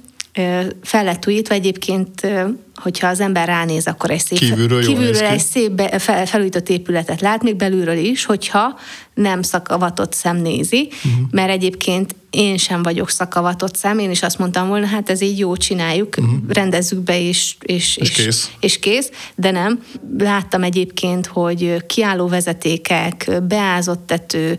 fel 0.83 1.03
lett 1.03 1.27
újítva 1.27 1.53
egyébként, 1.53 2.27
hogyha 2.75 3.07
az 3.07 3.19
ember 3.19 3.47
ránéz, 3.47 3.87
akkor 3.87 4.11
egy 4.11 4.19
szép, 4.19 4.37
kívülről, 4.39 4.81
kívülről 4.81 5.23
egy 5.23 5.39
szép 5.39 5.71
be, 5.71 5.99
fel, 5.99 6.25
felújított 6.25 6.69
épületet 6.69 7.21
lát, 7.21 7.43
még 7.43 7.55
belülről 7.55 7.97
is, 7.97 8.25
hogyha 8.25 8.79
nem 9.13 9.41
szakavatott 9.41 10.13
szem 10.13 10.37
nézi, 10.37 10.89
uh-huh. 10.91 11.27
mert 11.31 11.49
egyébként 11.49 12.15
én 12.29 12.57
sem 12.57 12.83
vagyok 12.83 13.09
szakavatott 13.09 13.75
szem, 13.75 13.99
én 13.99 14.11
is 14.11 14.23
azt 14.23 14.37
mondtam 14.37 14.67
volna, 14.67 14.85
hát 14.85 15.09
ez 15.09 15.21
így 15.21 15.39
jó, 15.39 15.55
csináljuk, 15.55 16.15
uh-huh. 16.17 16.37
rendezzük 16.47 16.99
be, 16.99 17.19
és, 17.19 17.55
és, 17.61 17.97
és, 17.97 18.09
és, 18.09 18.11
kész. 18.11 18.51
és 18.59 18.79
kész, 18.79 19.11
de 19.35 19.51
nem. 19.51 19.83
Láttam 20.17 20.63
egyébként, 20.63 21.25
hogy 21.25 21.85
kiálló 21.87 22.27
vezetékek, 22.27 23.31
beázott 23.47 24.05
tető, 24.07 24.57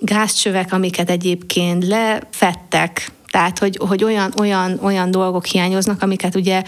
gázcsövek, 0.00 0.72
amiket 0.72 1.10
egyébként 1.10 1.86
lefettek, 1.86 3.12
tehát, 3.30 3.58
hogy, 3.58 3.78
hogy 3.88 4.04
olyan, 4.04 4.32
olyan, 4.38 4.78
olyan 4.82 5.10
dolgok 5.10 5.44
hiányoznak, 5.44 6.02
amiket 6.02 6.34
ugye 6.34 6.62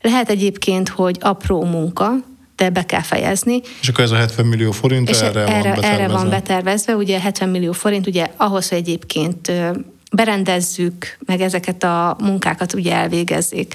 lehet 0.00 0.30
egyébként, 0.30 0.88
hogy 0.88 1.16
apró 1.20 1.64
munka, 1.64 2.12
de 2.56 2.70
be 2.70 2.84
kell 2.84 3.00
fejezni. 3.00 3.60
És 3.80 3.88
akkor 3.88 4.04
ez 4.04 4.10
a 4.10 4.16
70 4.16 4.46
millió 4.46 4.70
forint 4.70 5.08
És 5.08 5.20
erre, 5.20 5.40
erre, 5.40 5.52
van 5.52 5.62
betervezve. 5.62 5.88
erre 5.88 6.08
van 6.08 6.28
betervezve, 6.28 6.96
ugye 6.96 7.20
70 7.20 7.48
millió 7.48 7.72
forint, 7.72 8.06
ugye 8.06 8.26
ahhoz, 8.36 8.68
hogy 8.68 8.78
egyébként 8.78 9.52
berendezzük, 10.12 11.18
meg 11.26 11.40
ezeket 11.40 11.82
a 11.84 12.16
munkákat 12.18 12.72
ugye 12.72 12.94
elvégezzék. 12.94 13.74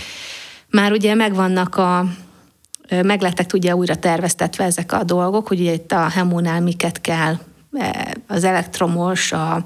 Már 0.70 0.92
ugye 0.92 1.16
megvannak 1.16 1.76
a, 1.76 2.06
meglettek 2.90 3.50
ugye 3.54 3.76
újra 3.76 3.96
terveztetve 3.96 4.64
ezek 4.64 4.92
a 4.92 5.04
dolgok, 5.04 5.48
hogy 5.48 5.60
ugye 5.60 5.74
itt 5.74 5.92
a 5.92 6.08
Hemónál 6.10 6.62
miket 6.62 7.02
kell, 7.02 7.38
e, 7.74 8.14
az 8.28 8.44
elektromos, 8.44 9.32
a, 9.32 9.64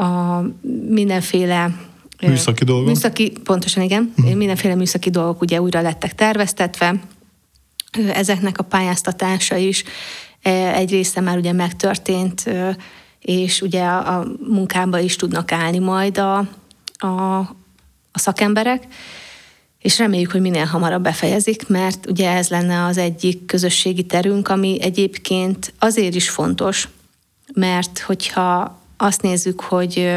a 0.00 0.42
mindenféle 0.88 1.74
Műszaki 2.22 2.64
dolgok. 2.64 2.86
Műszaki, 2.86 3.32
pontosan 3.44 3.82
igen, 3.82 4.12
uh-huh. 4.16 4.34
mindenféle 4.34 4.74
műszaki 4.74 5.10
dolgok 5.10 5.40
ugye 5.40 5.60
újra 5.60 5.80
lettek 5.80 6.14
terveztetve. 6.14 7.00
Ezeknek 8.12 8.58
a 8.58 8.62
pályáztatása 8.62 9.56
is 9.56 9.84
egy 10.74 10.90
része 10.90 11.20
már 11.20 11.36
ugye 11.36 11.52
megtörtént, 11.52 12.50
és 13.20 13.60
ugye 13.60 13.84
a 13.84 14.26
munkába 14.48 14.98
is 14.98 15.16
tudnak 15.16 15.52
állni 15.52 15.78
majd 15.78 16.18
a, 16.18 16.38
a, 16.98 17.38
a 18.12 18.18
szakemberek, 18.18 18.86
és 19.78 19.98
reméljük, 19.98 20.32
hogy 20.32 20.40
minél 20.40 20.64
hamarabb 20.64 21.02
befejezik, 21.02 21.68
mert 21.68 22.06
ugye 22.06 22.30
ez 22.30 22.48
lenne 22.48 22.84
az 22.84 22.98
egyik 22.98 23.46
közösségi 23.46 24.02
terünk, 24.02 24.48
ami 24.48 24.78
egyébként 24.82 25.72
azért 25.78 26.14
is 26.14 26.30
fontos, 26.30 26.88
mert 27.54 27.98
hogyha 27.98 28.79
azt 29.00 29.22
nézzük, 29.22 29.60
hogy 29.60 30.10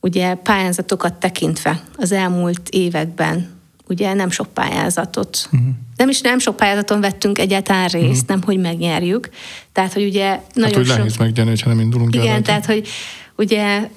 ugye 0.00 0.34
pályázatokat 0.34 1.14
tekintve 1.14 1.82
az 1.96 2.12
elmúlt 2.12 2.68
években 2.68 3.58
ugye 3.88 4.14
nem 4.14 4.30
sok 4.30 4.46
pályázatot, 4.46 5.48
uh-huh. 5.52 5.68
nem 5.96 6.08
is 6.08 6.20
nem 6.20 6.38
sok 6.38 6.56
pályázaton 6.56 7.00
vettünk 7.00 7.38
egyáltalán 7.38 7.88
részt, 7.88 8.04
uh-huh. 8.04 8.28
nem 8.28 8.42
hogy 8.42 8.58
megnyerjük. 8.58 9.28
Tehát, 9.72 9.92
hogy 9.92 10.04
ugye 10.04 10.28
hát, 10.28 10.54
nagyon 10.54 10.74
hogy 10.74 10.86
sok... 10.86 10.96
nehéz 10.96 11.16
megnyerni, 11.16 11.60
ha 11.60 11.68
nem 11.68 11.80
indulunk 11.80 12.14
Igen, 12.14 12.34
el 12.34 12.42
tehát, 12.42 12.66
hogy 12.66 12.88
ugye, 13.36 13.88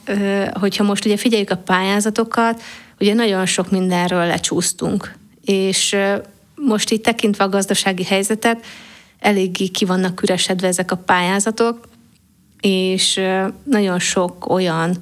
hogyha 0.54 0.84
most 0.84 1.06
ugye 1.06 1.18
figyeljük 1.18 1.50
a 1.50 1.58
pályázatokat, 1.58 2.62
ugye 3.00 3.14
nagyon 3.14 3.46
sok 3.46 3.72
mindenről 3.72 4.26
lecsúsztunk, 4.26 5.16
és 5.46 5.96
most 6.56 6.92
így 6.92 7.02
tekintve 7.02 7.44
a 7.44 7.50
gazdasági 7.50 8.04
helyzetet, 8.04 8.66
eléggé 9.20 9.68
ki 9.68 9.86
vannak 9.86 10.22
üresedve 10.22 10.68
ezek 10.68 10.92
a 10.92 10.96
pályázatok, 10.96 11.88
és 12.64 13.22
nagyon 13.64 14.00
sok 14.00 14.50
olyan 14.50 14.98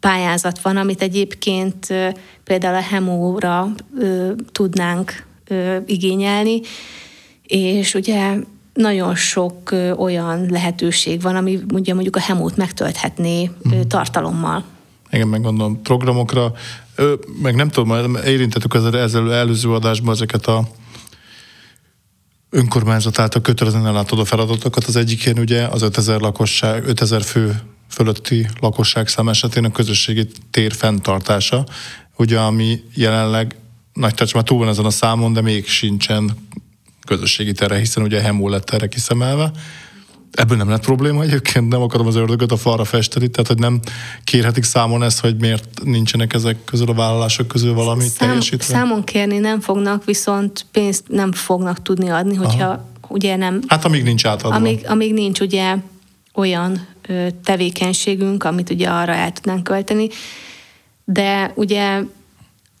pályázat 0.00 0.60
van, 0.60 0.76
amit 0.76 1.02
egyébként 1.02 1.86
például 2.44 2.76
a 2.76 2.80
hemóra 2.80 3.68
tudnánk 4.52 5.26
igényelni, 5.86 6.60
és 7.46 7.94
ugye 7.94 8.36
nagyon 8.74 9.14
sok 9.14 9.74
olyan 9.96 10.46
lehetőség 10.50 11.22
van, 11.22 11.36
ami 11.36 11.58
ugye 11.72 11.94
mondjuk 11.94 12.16
a 12.16 12.20
hemót 12.20 12.56
megtölthetné 12.56 13.50
mm. 13.68 13.80
tartalommal. 13.80 14.64
Igen, 15.10 15.28
meg 15.28 15.40
gondolom 15.40 15.82
programokra, 15.82 16.52
meg 17.42 17.54
nem 17.54 17.68
tudom, 17.68 18.16
érintettük 18.26 18.74
az 18.74 19.14
előző 19.14 19.72
adásban 19.72 20.14
ezeket 20.14 20.46
a 20.46 20.68
önkormányzat 22.54 23.18
által 23.18 23.42
kötelezően 23.42 23.86
ellátod 23.86 24.26
feladatokat. 24.26 24.84
Az 24.84 24.96
egyik 24.96 25.24
ilyen 25.24 25.38
ugye 25.38 25.66
az 25.66 25.82
5000 25.82 26.20
lakosság, 26.20 26.86
5000 26.86 27.22
fő 27.22 27.60
fölötti 27.88 28.48
lakosság 28.60 29.08
szám 29.08 29.28
esetén 29.28 29.64
a 29.64 29.70
közösségi 29.70 30.26
tér 30.50 30.72
fenntartása, 30.72 31.66
ugye 32.16 32.38
ami 32.38 32.80
jelenleg 32.94 33.56
nagy 33.92 34.34
már 34.34 34.42
túl 34.42 34.58
van 34.58 34.68
ezen 34.68 34.84
a 34.84 34.90
számon, 34.90 35.32
de 35.32 35.40
még 35.40 35.68
sincsen 35.68 36.48
közösségi 37.06 37.52
tere, 37.52 37.78
hiszen 37.78 38.02
ugye 38.02 38.20
Hemó 38.20 38.48
lett 38.48 38.70
erre 38.70 38.86
kiszemelve. 38.86 39.50
Ebből 40.34 40.56
nem 40.56 40.68
lett 40.68 40.84
probléma 40.84 41.22
egyébként, 41.22 41.68
nem 41.68 41.82
akarom 41.82 42.06
az 42.06 42.16
ördögöt 42.16 42.52
a 42.52 42.56
falra 42.56 42.84
festeni, 42.84 43.28
tehát 43.28 43.46
hogy 43.46 43.58
nem 43.58 43.80
kérhetik 44.24 44.64
számon 44.64 45.02
ezt, 45.02 45.20
hogy 45.20 45.36
miért 45.36 45.84
nincsenek 45.84 46.32
ezek 46.32 46.56
közül 46.64 46.88
a 46.88 46.94
vállalások 46.94 47.48
közül 47.48 47.74
valami 47.74 48.02
Szám, 48.02 48.28
teljesítve? 48.28 48.74
Számon 48.74 49.04
kérni 49.04 49.38
nem 49.38 49.60
fognak, 49.60 50.04
viszont 50.04 50.66
pénzt 50.72 51.04
nem 51.08 51.32
fognak 51.32 51.82
tudni 51.82 52.08
adni, 52.08 52.34
hogyha 52.34 52.66
Aha. 52.66 52.88
ugye 53.08 53.36
nem... 53.36 53.60
Hát 53.66 53.84
amíg 53.84 54.02
nincs 54.02 54.26
átadva. 54.26 54.56
Amíg, 54.56 54.84
amíg 54.88 55.12
nincs 55.12 55.40
ugye 55.40 55.76
olyan 56.34 56.86
tevékenységünk, 57.44 58.44
amit 58.44 58.70
ugye 58.70 58.88
arra 58.88 59.12
el 59.12 59.32
tudnánk 59.32 59.64
költeni. 59.64 60.08
De 61.04 61.52
ugye 61.54 62.00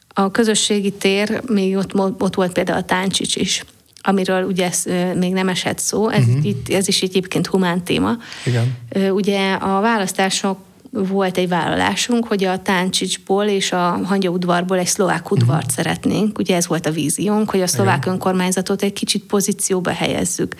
a 0.08 0.30
közösségi 0.30 0.90
tér, 0.90 1.42
még 1.46 1.76
ott, 1.76 1.94
ott 1.94 2.34
volt 2.34 2.52
például 2.52 2.78
a 2.78 2.84
Táncsics 2.84 3.36
is, 3.36 3.64
amiről 4.06 4.44
ugye 4.44 4.70
még 5.14 5.32
nem 5.32 5.48
esett 5.48 5.78
szó, 5.78 6.08
ez, 6.08 6.26
uh-huh. 6.26 6.46
itt, 6.46 6.68
ez 6.68 6.88
is 6.88 7.02
egyébként 7.02 7.46
humán 7.46 7.84
téma. 7.84 8.16
Igen. 8.44 8.76
Ugye 9.12 9.52
a 9.52 9.80
választások 9.80 10.58
volt 10.90 11.36
egy 11.36 11.48
vállalásunk, 11.48 12.26
hogy 12.26 12.44
a 12.44 12.62
Táncsicsból 12.62 13.44
és 13.44 13.72
a 13.72 14.00
Hangyaudvarból 14.04 14.78
egy 14.78 14.86
szlovák 14.86 15.30
udvart 15.30 15.60
uh-huh. 15.60 15.74
szeretnénk. 15.74 16.38
Ugye 16.38 16.56
ez 16.56 16.66
volt 16.66 16.86
a 16.86 16.90
víziónk, 16.90 17.50
hogy 17.50 17.60
a 17.60 17.66
szlovák 17.66 18.02
Igen. 18.02 18.12
önkormányzatot 18.12 18.82
egy 18.82 18.92
kicsit 18.92 19.24
pozícióba 19.24 19.90
helyezzük. 19.90 20.54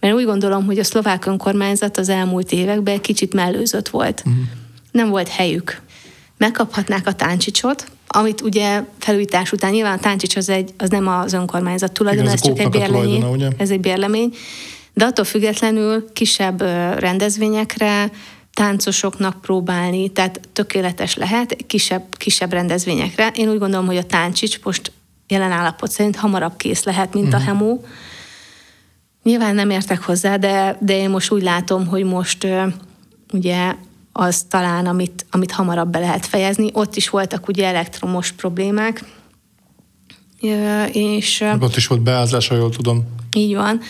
Mert 0.00 0.14
úgy 0.14 0.24
gondolom, 0.24 0.64
hogy 0.64 0.78
a 0.78 0.84
szlovák 0.84 1.26
önkormányzat 1.26 1.98
az 1.98 2.08
elmúlt 2.08 2.52
években 2.52 2.94
egy 2.94 3.00
kicsit 3.00 3.34
mellőzött 3.34 3.88
volt. 3.88 4.22
Uh-huh. 4.26 4.42
Nem 4.90 5.08
volt 5.08 5.28
helyük. 5.28 5.80
Megkaphatnák 6.36 7.06
a 7.06 7.12
Táncsicsot, 7.12 7.86
amit 8.12 8.40
ugye 8.40 8.82
felújítás 8.98 9.52
után 9.52 9.70
nyilván 9.70 9.98
a 9.98 10.00
Táncsics 10.00 10.36
az, 10.36 10.48
egy, 10.48 10.74
az 10.76 10.90
nem 10.90 11.08
az 11.08 11.32
önkormányzat 11.32 11.92
tulajdona, 11.92 12.30
ez 12.30 12.42
csak 12.42 12.58
egy 12.58 12.68
bérlemény. 12.68 13.54
Ez 13.56 13.70
egy 13.70 13.80
bérlemény. 13.80 14.34
De 14.94 15.04
attól 15.04 15.24
függetlenül 15.24 16.12
kisebb 16.12 16.60
rendezvényekre, 16.98 18.10
táncosoknak 18.54 19.40
próbálni, 19.40 20.08
tehát 20.08 20.40
tökéletes 20.52 21.16
lehet 21.16 21.56
kisebb, 21.66 22.04
kisebb 22.16 22.52
rendezvényekre. 22.52 23.30
Én 23.34 23.48
úgy 23.48 23.58
gondolom, 23.58 23.86
hogy 23.86 23.96
a 23.96 24.04
táncsics 24.04 24.62
most 24.62 24.92
jelen 25.28 25.52
állapot 25.52 25.90
szerint 25.90 26.16
hamarabb 26.16 26.56
kész 26.56 26.82
lehet, 26.82 27.14
mint 27.14 27.26
uh-huh. 27.26 27.40
a 27.40 27.52
mhm. 27.52 27.58
hemó. 27.58 27.84
Nyilván 29.22 29.54
nem 29.54 29.70
értek 29.70 30.02
hozzá, 30.02 30.36
de, 30.36 30.76
de 30.80 30.96
én 30.96 31.10
most 31.10 31.32
úgy 31.32 31.42
látom, 31.42 31.86
hogy 31.86 32.04
most 32.04 32.46
ugye 33.32 33.74
az 34.12 34.42
talán, 34.48 34.86
amit, 34.86 35.26
amit 35.30 35.52
hamarabb 35.52 35.90
be 35.90 35.98
lehet 35.98 36.26
fejezni. 36.26 36.70
Ott 36.72 36.96
is 36.96 37.08
voltak 37.08 37.48
ugye 37.48 37.66
elektromos 37.66 38.32
problémák, 38.32 39.04
és... 40.92 41.44
Ott 41.60 41.76
is 41.76 41.86
volt 41.86 42.02
beázás, 42.02 42.48
ha 42.48 42.54
jól 42.54 42.70
tudom. 42.70 43.04
Így 43.32 43.54
van. 43.54 43.80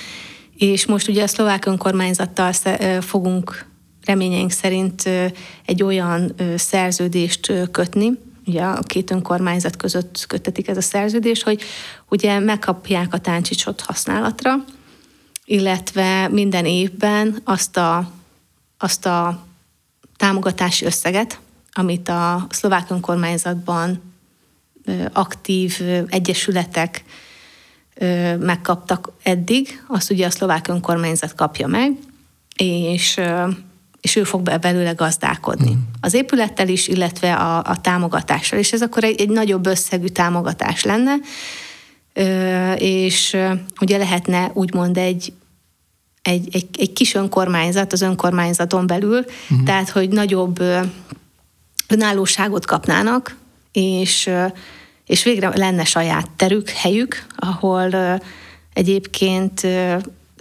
És 0.57 0.87
most 0.87 1.09
ugye 1.09 1.23
a 1.23 1.27
szlovák 1.27 1.67
önkormányzattal 1.67 2.53
fogunk 3.01 3.67
reményeink 4.05 4.51
szerint 4.51 5.09
egy 5.65 5.83
olyan 5.83 6.35
szerződést 6.57 7.53
kötni, 7.71 8.19
ugye 8.47 8.63
a 8.63 8.81
két 8.81 9.11
önkormányzat 9.11 9.77
között 9.77 10.25
kötetik 10.29 10.69
ez 10.69 10.77
a 10.77 10.81
szerződés, 10.83 11.43
hogy 11.43 11.63
ugye 12.09 12.39
megkapják 12.39 13.15
a 13.15 13.19
táncsicsot 13.19 13.81
használatra, 13.81 14.65
illetve 15.45 16.29
minden 16.29 16.65
évben 16.65 17.41
azt 17.45 17.77
a, 17.77 18.11
azt 18.79 19.07
a 19.07 19.47
támogatási 20.21 20.85
összeget, 20.85 21.39
amit 21.73 22.09
a 22.09 22.47
szlovák 22.51 22.91
önkormányzatban 22.91 24.03
aktív 25.13 25.81
egyesületek 26.09 27.05
megkaptak 28.39 29.13
eddig, 29.23 29.85
azt 29.89 30.11
ugye 30.11 30.27
a 30.27 30.31
szlovák 30.31 30.69
önkormányzat 30.69 31.35
kapja 31.35 31.67
meg, 31.67 31.93
és 32.57 33.21
és 34.01 34.17
ő 34.17 34.25
fog 34.25 34.59
belőle 34.61 34.93
gazdálkodni. 34.93 35.71
Mm. 35.71 35.79
Az 36.01 36.15
épülettel 36.15 36.69
is, 36.69 36.89
illetve 36.89 37.35
a, 37.35 37.59
a 37.59 37.81
támogatással. 37.81 38.59
És 38.59 38.73
ez 38.73 38.83
akkor 38.83 39.05
egy, 39.05 39.21
egy 39.21 39.29
nagyobb 39.29 39.67
összegű 39.67 40.07
támogatás 40.07 40.85
lenne, 40.85 41.15
és 42.77 43.37
ugye 43.81 43.97
lehetne 43.97 44.51
úgymond 44.55 44.97
egy, 44.97 45.33
egy, 46.23 46.49
egy, 46.53 46.67
egy 46.79 46.93
kis 46.93 47.15
önkormányzat 47.15 47.93
az 47.93 48.01
önkormányzaton 48.01 48.87
belül, 48.87 49.25
mm. 49.55 49.65
tehát 49.65 49.89
hogy 49.89 50.09
nagyobb 50.09 50.63
önállóságot 51.89 52.67
kapnának, 52.67 53.37
és, 53.73 54.31
és 55.07 55.23
végre 55.23 55.53
lenne 55.57 55.85
saját 55.85 56.31
terük, 56.31 56.69
helyük, 56.69 57.27
ahol 57.37 58.21
egyébként 58.73 59.67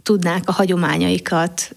tudnák 0.04 0.44
a 0.46 0.52
hagyományaikat 0.52 1.76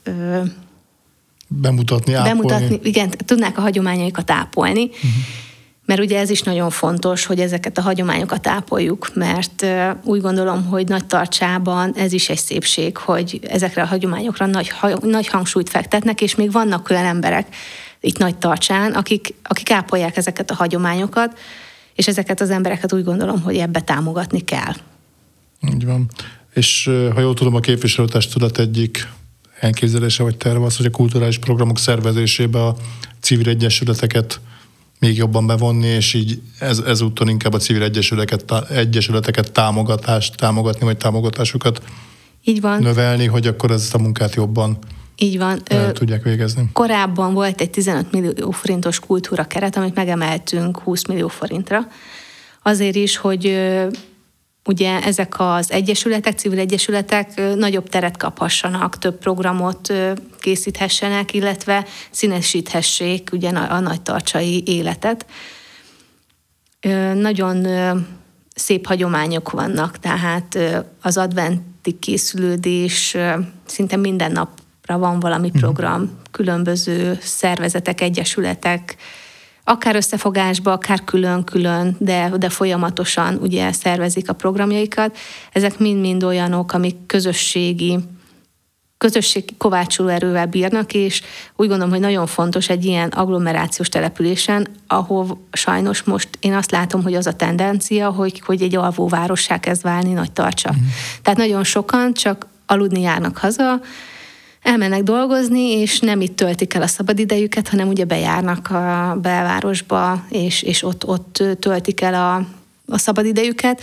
bemutatni, 1.48 2.12
ápolni. 2.12 2.28
Bemutatni, 2.28 2.80
igen, 2.82 3.10
tudnák 3.10 3.58
a 3.58 3.60
hagyományaikat 3.60 4.30
ápolni. 4.30 4.84
Uh-huh. 4.84 5.10
Mert 5.84 6.00
ugye 6.00 6.18
ez 6.18 6.30
is 6.30 6.42
nagyon 6.42 6.70
fontos, 6.70 7.26
hogy 7.26 7.40
ezeket 7.40 7.78
a 7.78 7.82
hagyományokat 7.82 8.46
ápoljuk, 8.46 9.10
mert 9.14 9.66
úgy 10.04 10.20
gondolom, 10.20 10.64
hogy 10.64 10.88
nagy 10.88 11.06
tartsában 11.06 11.92
ez 11.96 12.12
is 12.12 12.28
egy 12.28 12.38
szépség, 12.38 12.96
hogy 12.96 13.40
ezekre 13.48 13.82
a 13.82 13.86
hagyományokra 13.86 14.46
nagy, 14.46 14.72
nagy 15.00 15.26
hangsúlyt 15.26 15.70
fektetnek, 15.70 16.20
és 16.20 16.34
még 16.34 16.52
vannak 16.52 16.90
olyan 16.90 17.04
emberek 17.04 17.46
itt 18.00 18.18
nagy 18.18 18.36
tartsán, 18.36 18.92
akik, 18.92 19.34
akik 19.42 19.70
ápolják 19.70 20.16
ezeket 20.16 20.50
a 20.50 20.54
hagyományokat, 20.54 21.38
és 21.94 22.06
ezeket 22.06 22.40
az 22.40 22.50
embereket 22.50 22.92
úgy 22.92 23.04
gondolom, 23.04 23.42
hogy 23.42 23.56
ebbe 23.56 23.80
támogatni 23.80 24.40
kell. 24.40 24.72
Így 25.74 25.84
van. 25.84 26.10
És 26.54 26.90
ha 27.14 27.20
jól 27.20 27.34
tudom, 27.34 27.54
a 27.54 27.60
képviselőtestület 27.60 28.58
egyik 28.58 29.08
elképzelése 29.60 30.22
vagy 30.22 30.36
terve 30.36 30.64
az, 30.64 30.76
hogy 30.76 30.86
a 30.86 30.90
kulturális 30.90 31.38
programok 31.38 31.78
szervezésébe 31.78 32.66
a 32.66 32.76
civil 33.20 33.48
egyesületeket 33.48 34.40
még 35.02 35.16
jobban 35.16 35.46
bevonni, 35.46 35.86
és 35.86 36.14
így 36.14 36.40
ez, 36.58 36.78
ezúttal 36.78 37.28
inkább 37.28 37.52
a 37.52 37.58
civil 37.58 37.82
egyesületeket, 37.82 38.70
egyesületeket 38.70 39.52
támogatást, 39.52 40.36
támogatni, 40.36 40.84
vagy 40.84 40.96
támogatásukat 40.96 41.82
így 42.44 42.60
van. 42.60 42.82
növelni, 42.82 43.26
hogy 43.26 43.46
akkor 43.46 43.70
ezt 43.70 43.94
a 43.94 43.98
munkát 43.98 44.34
jobban 44.34 44.78
így 45.16 45.38
van. 45.38 45.60
El 45.64 45.92
tudják 45.92 46.22
végezni. 46.22 46.70
Korábban 46.72 47.34
volt 47.34 47.60
egy 47.60 47.70
15 47.70 48.12
millió 48.12 48.50
forintos 48.50 49.00
kultúra 49.00 49.44
keret, 49.44 49.76
amit 49.76 49.94
megemeltünk 49.94 50.78
20 50.78 51.06
millió 51.06 51.28
forintra. 51.28 51.86
Azért 52.62 52.96
is, 52.96 53.16
hogy 53.16 53.58
ugye 54.64 55.02
ezek 55.02 55.40
az 55.40 55.70
egyesületek, 55.70 56.38
civil 56.38 56.58
egyesületek 56.58 57.54
nagyobb 57.56 57.88
teret 57.88 58.16
kaphassanak, 58.16 58.98
több 58.98 59.18
programot 59.18 59.92
készíthessenek, 60.40 61.34
illetve 61.34 61.86
színesíthessék 62.10 63.28
ugye 63.32 63.48
a 63.48 63.80
nagy 63.80 64.02
tartsai 64.02 64.62
életet. 64.66 65.26
Nagyon 67.14 67.66
szép 68.54 68.86
hagyományok 68.86 69.50
vannak, 69.50 69.98
tehát 69.98 70.58
az 71.02 71.16
adventi 71.16 71.98
készülődés 71.98 73.16
szinte 73.66 73.96
minden 73.96 74.32
napra 74.32 74.98
van 74.98 75.20
valami 75.20 75.48
mhm. 75.48 75.58
program, 75.58 76.18
különböző 76.30 77.18
szervezetek, 77.20 78.00
egyesületek, 78.00 78.96
akár 79.64 79.96
összefogásba, 79.96 80.72
akár 80.72 81.04
külön-külön, 81.04 81.96
de, 81.98 82.32
de 82.38 82.48
folyamatosan 82.48 83.38
ugye 83.40 83.72
szervezik 83.72 84.28
a 84.28 84.32
programjaikat. 84.32 85.16
Ezek 85.52 85.78
mind-mind 85.78 86.22
olyanok, 86.22 86.72
amik 86.72 87.06
közösségi, 87.06 87.98
közösségi 88.98 89.54
kovácsoló 89.58 90.08
erővel 90.08 90.46
bírnak, 90.46 90.94
és 90.94 91.22
úgy 91.56 91.68
gondolom, 91.68 91.90
hogy 91.90 92.00
nagyon 92.00 92.26
fontos 92.26 92.68
egy 92.68 92.84
ilyen 92.84 93.08
agglomerációs 93.08 93.88
településen, 93.88 94.68
ahol 94.86 95.46
sajnos 95.52 96.02
most 96.02 96.28
én 96.40 96.54
azt 96.54 96.70
látom, 96.70 97.02
hogy 97.02 97.14
az 97.14 97.26
a 97.26 97.36
tendencia, 97.36 98.10
hogy, 98.10 98.42
hogy 98.44 98.62
egy 98.62 98.76
alvóvárossá 98.76 99.60
kezd 99.60 99.82
válni 99.82 100.12
nagy 100.12 100.32
tartsa. 100.32 100.72
Mm. 100.72 100.86
Tehát 101.22 101.38
nagyon 101.38 101.64
sokan 101.64 102.12
csak 102.12 102.46
aludni 102.66 103.00
járnak 103.00 103.38
haza, 103.38 103.80
elmennek 104.62 105.02
dolgozni, 105.02 105.70
és 105.70 106.00
nem 106.00 106.20
itt 106.20 106.36
töltik 106.36 106.74
el 106.74 106.82
a 106.82 106.86
szabadidejüket, 106.86 107.68
hanem 107.68 107.88
ugye 107.88 108.04
bejárnak 108.04 108.70
a 108.70 109.18
belvárosba, 109.22 110.24
és, 110.28 110.62
és 110.62 110.82
ott, 110.82 111.06
ott 111.06 111.42
töltik 111.60 112.00
el 112.00 112.14
a, 112.14 112.46
a 112.94 112.98
szabadidejüket. 112.98 113.82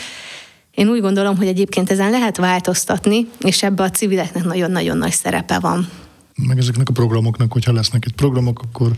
Én 0.72 0.88
úgy 0.88 1.02
gondolom, 1.02 1.38
hogy 1.38 1.48
egyébként 1.48 1.92
ezen 1.92 2.10
lehet 2.10 2.38
változtatni, 2.38 3.28
és 3.40 3.64
ebbe 3.64 3.84
a 3.84 3.90
civileknek 3.90 4.44
nagyon-nagyon 4.44 4.98
nagy 4.98 5.12
szerepe 5.12 5.60
van. 5.60 5.90
Meg 6.36 6.58
ezeknek 6.58 6.90
a 6.90 6.92
programoknak, 6.92 7.52
hogyha 7.52 7.72
lesznek 7.72 8.06
itt 8.06 8.16
programok, 8.16 8.62
akkor 8.62 8.92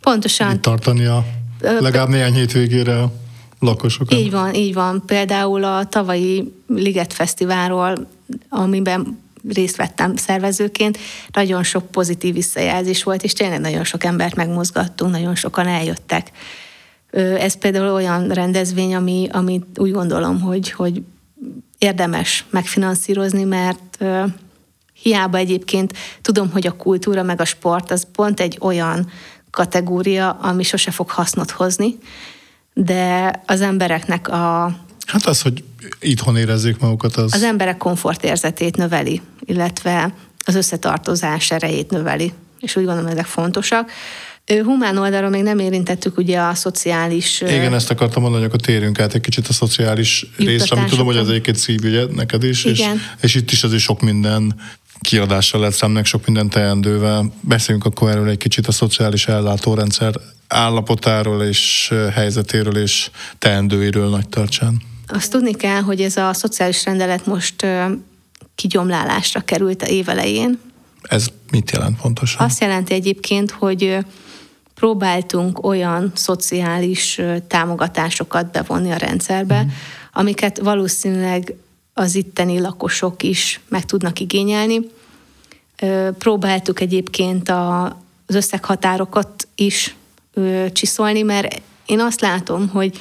Pontosan. 0.00 0.60
tartani 0.60 1.04
a 1.04 1.24
legalább 1.60 2.08
néhány 2.08 2.34
hétvégére 2.34 3.02
a 3.02 3.12
lakosokat. 3.58 4.18
Így 4.18 4.30
van, 4.30 4.54
így 4.54 4.74
van. 4.74 5.02
Például 5.06 5.64
a 5.64 5.86
tavalyi 5.86 6.52
Liget 6.66 7.12
Fesztiválról, 7.12 8.08
amiben 8.48 9.18
részt 9.54 9.76
vettem 9.76 10.16
szervezőként, 10.16 10.98
nagyon 11.32 11.62
sok 11.62 11.90
pozitív 11.90 12.34
visszajelzés 12.34 13.02
volt, 13.02 13.22
és 13.22 13.32
tényleg 13.32 13.60
nagyon 13.60 13.84
sok 13.84 14.04
embert 14.04 14.34
megmozgattunk, 14.34 15.12
nagyon 15.12 15.34
sokan 15.34 15.66
eljöttek. 15.66 16.30
Ez 17.38 17.54
például 17.54 17.92
olyan 17.92 18.28
rendezvény, 18.28 18.94
ami, 18.94 19.28
ami 19.32 19.60
úgy 19.76 19.90
gondolom, 19.90 20.40
hogy, 20.40 20.70
hogy 20.70 21.02
érdemes 21.78 22.44
megfinanszírozni, 22.50 23.44
mert 23.44 24.04
hiába 25.02 25.36
egyébként 25.38 25.92
tudom, 26.22 26.50
hogy 26.50 26.66
a 26.66 26.76
kultúra 26.76 27.22
meg 27.22 27.40
a 27.40 27.44
sport 27.44 27.90
az 27.90 28.06
pont 28.12 28.40
egy 28.40 28.58
olyan 28.60 29.10
kategória, 29.50 30.30
ami 30.30 30.62
sose 30.62 30.90
fog 30.90 31.10
hasznot 31.10 31.50
hozni, 31.50 31.98
de 32.74 33.42
az 33.46 33.60
embereknek 33.60 34.28
a 34.28 34.76
Hát 35.06 35.26
az, 35.26 35.42
hogy 35.42 35.64
itthon 36.00 36.36
érezzék 36.36 36.78
magukat, 36.78 37.16
az... 37.16 37.34
Az 37.34 37.42
emberek 37.42 37.76
komfortérzetét 37.76 38.76
növeli, 38.76 39.20
illetve 39.44 40.14
az 40.44 40.54
összetartozás 40.54 41.50
erejét 41.50 41.90
növeli, 41.90 42.32
és 42.60 42.76
úgy 42.76 42.84
gondolom, 42.84 43.10
ezek 43.10 43.26
fontosak. 43.26 43.90
Humán 44.64 44.96
oldalról 44.96 45.30
még 45.30 45.42
nem 45.42 45.58
érintettük 45.58 46.18
ugye 46.18 46.40
a 46.40 46.54
szociális... 46.54 47.40
Igen, 47.40 47.74
ezt 47.74 47.90
akartam 47.90 48.22
mondani, 48.22 48.42
hogy 48.42 48.52
akkor 48.52 48.66
térjünk 48.66 49.00
át 49.00 49.14
egy 49.14 49.20
kicsit 49.20 49.48
a 49.48 49.52
szociális 49.52 50.26
részre, 50.36 50.76
amit 50.76 50.90
tudom, 50.90 51.06
hogy 51.06 51.16
az 51.16 51.28
egyébként 51.28 51.56
szívügye 51.56 52.04
neked 52.14 52.44
is, 52.44 52.64
és, 52.64 52.82
és 53.20 53.34
itt 53.34 53.50
is 53.50 53.64
azért 53.64 53.82
sok 53.82 54.00
minden 54.00 54.54
kiadással 55.00 55.60
lett 55.60 55.72
szemnek, 55.72 56.06
sok 56.06 56.26
minden 56.26 56.48
teendővel. 56.48 57.32
Beszéljünk 57.40 57.86
akkor 57.86 58.10
erről 58.10 58.28
egy 58.28 58.36
kicsit 58.36 58.66
a 58.66 58.72
szociális 58.72 59.26
ellátórendszer 59.26 60.14
állapotáról 60.48 61.42
és 61.42 61.92
helyzetéről 62.12 62.76
és 62.76 63.10
teendőiről 63.38 64.08
nagy 64.08 64.28
tartsán. 64.28 64.82
Azt 65.06 65.30
tudni 65.30 65.54
kell, 65.54 65.80
hogy 65.80 66.00
ez 66.00 66.16
a 66.16 66.32
szociális 66.32 66.84
rendelet 66.84 67.26
most 67.26 67.66
kigyomlálásra 68.54 69.40
került 69.40 69.82
a 69.82 69.86
évelején. 69.86 70.60
Ez 71.02 71.26
mit 71.50 71.70
jelent 71.70 72.00
pontosan? 72.00 72.46
Azt 72.46 72.60
jelenti 72.60 72.94
egyébként, 72.94 73.50
hogy 73.50 73.98
próbáltunk 74.74 75.64
olyan 75.64 76.12
szociális 76.14 77.20
támogatásokat 77.48 78.50
bevonni 78.50 78.90
a 78.90 78.96
rendszerbe, 78.96 79.62
mm. 79.62 79.68
amiket 80.12 80.58
valószínűleg 80.58 81.54
az 81.94 82.14
itteni 82.14 82.60
lakosok 82.60 83.22
is 83.22 83.60
meg 83.68 83.84
tudnak 83.84 84.20
igényelni. 84.20 84.80
Próbáltuk 86.18 86.80
egyébként 86.80 87.48
az 87.48 88.34
összeghatárokat 88.34 89.48
is 89.54 89.96
csiszolni, 90.72 91.22
mert 91.22 91.62
én 91.86 92.00
azt 92.00 92.20
látom, 92.20 92.68
hogy 92.68 92.98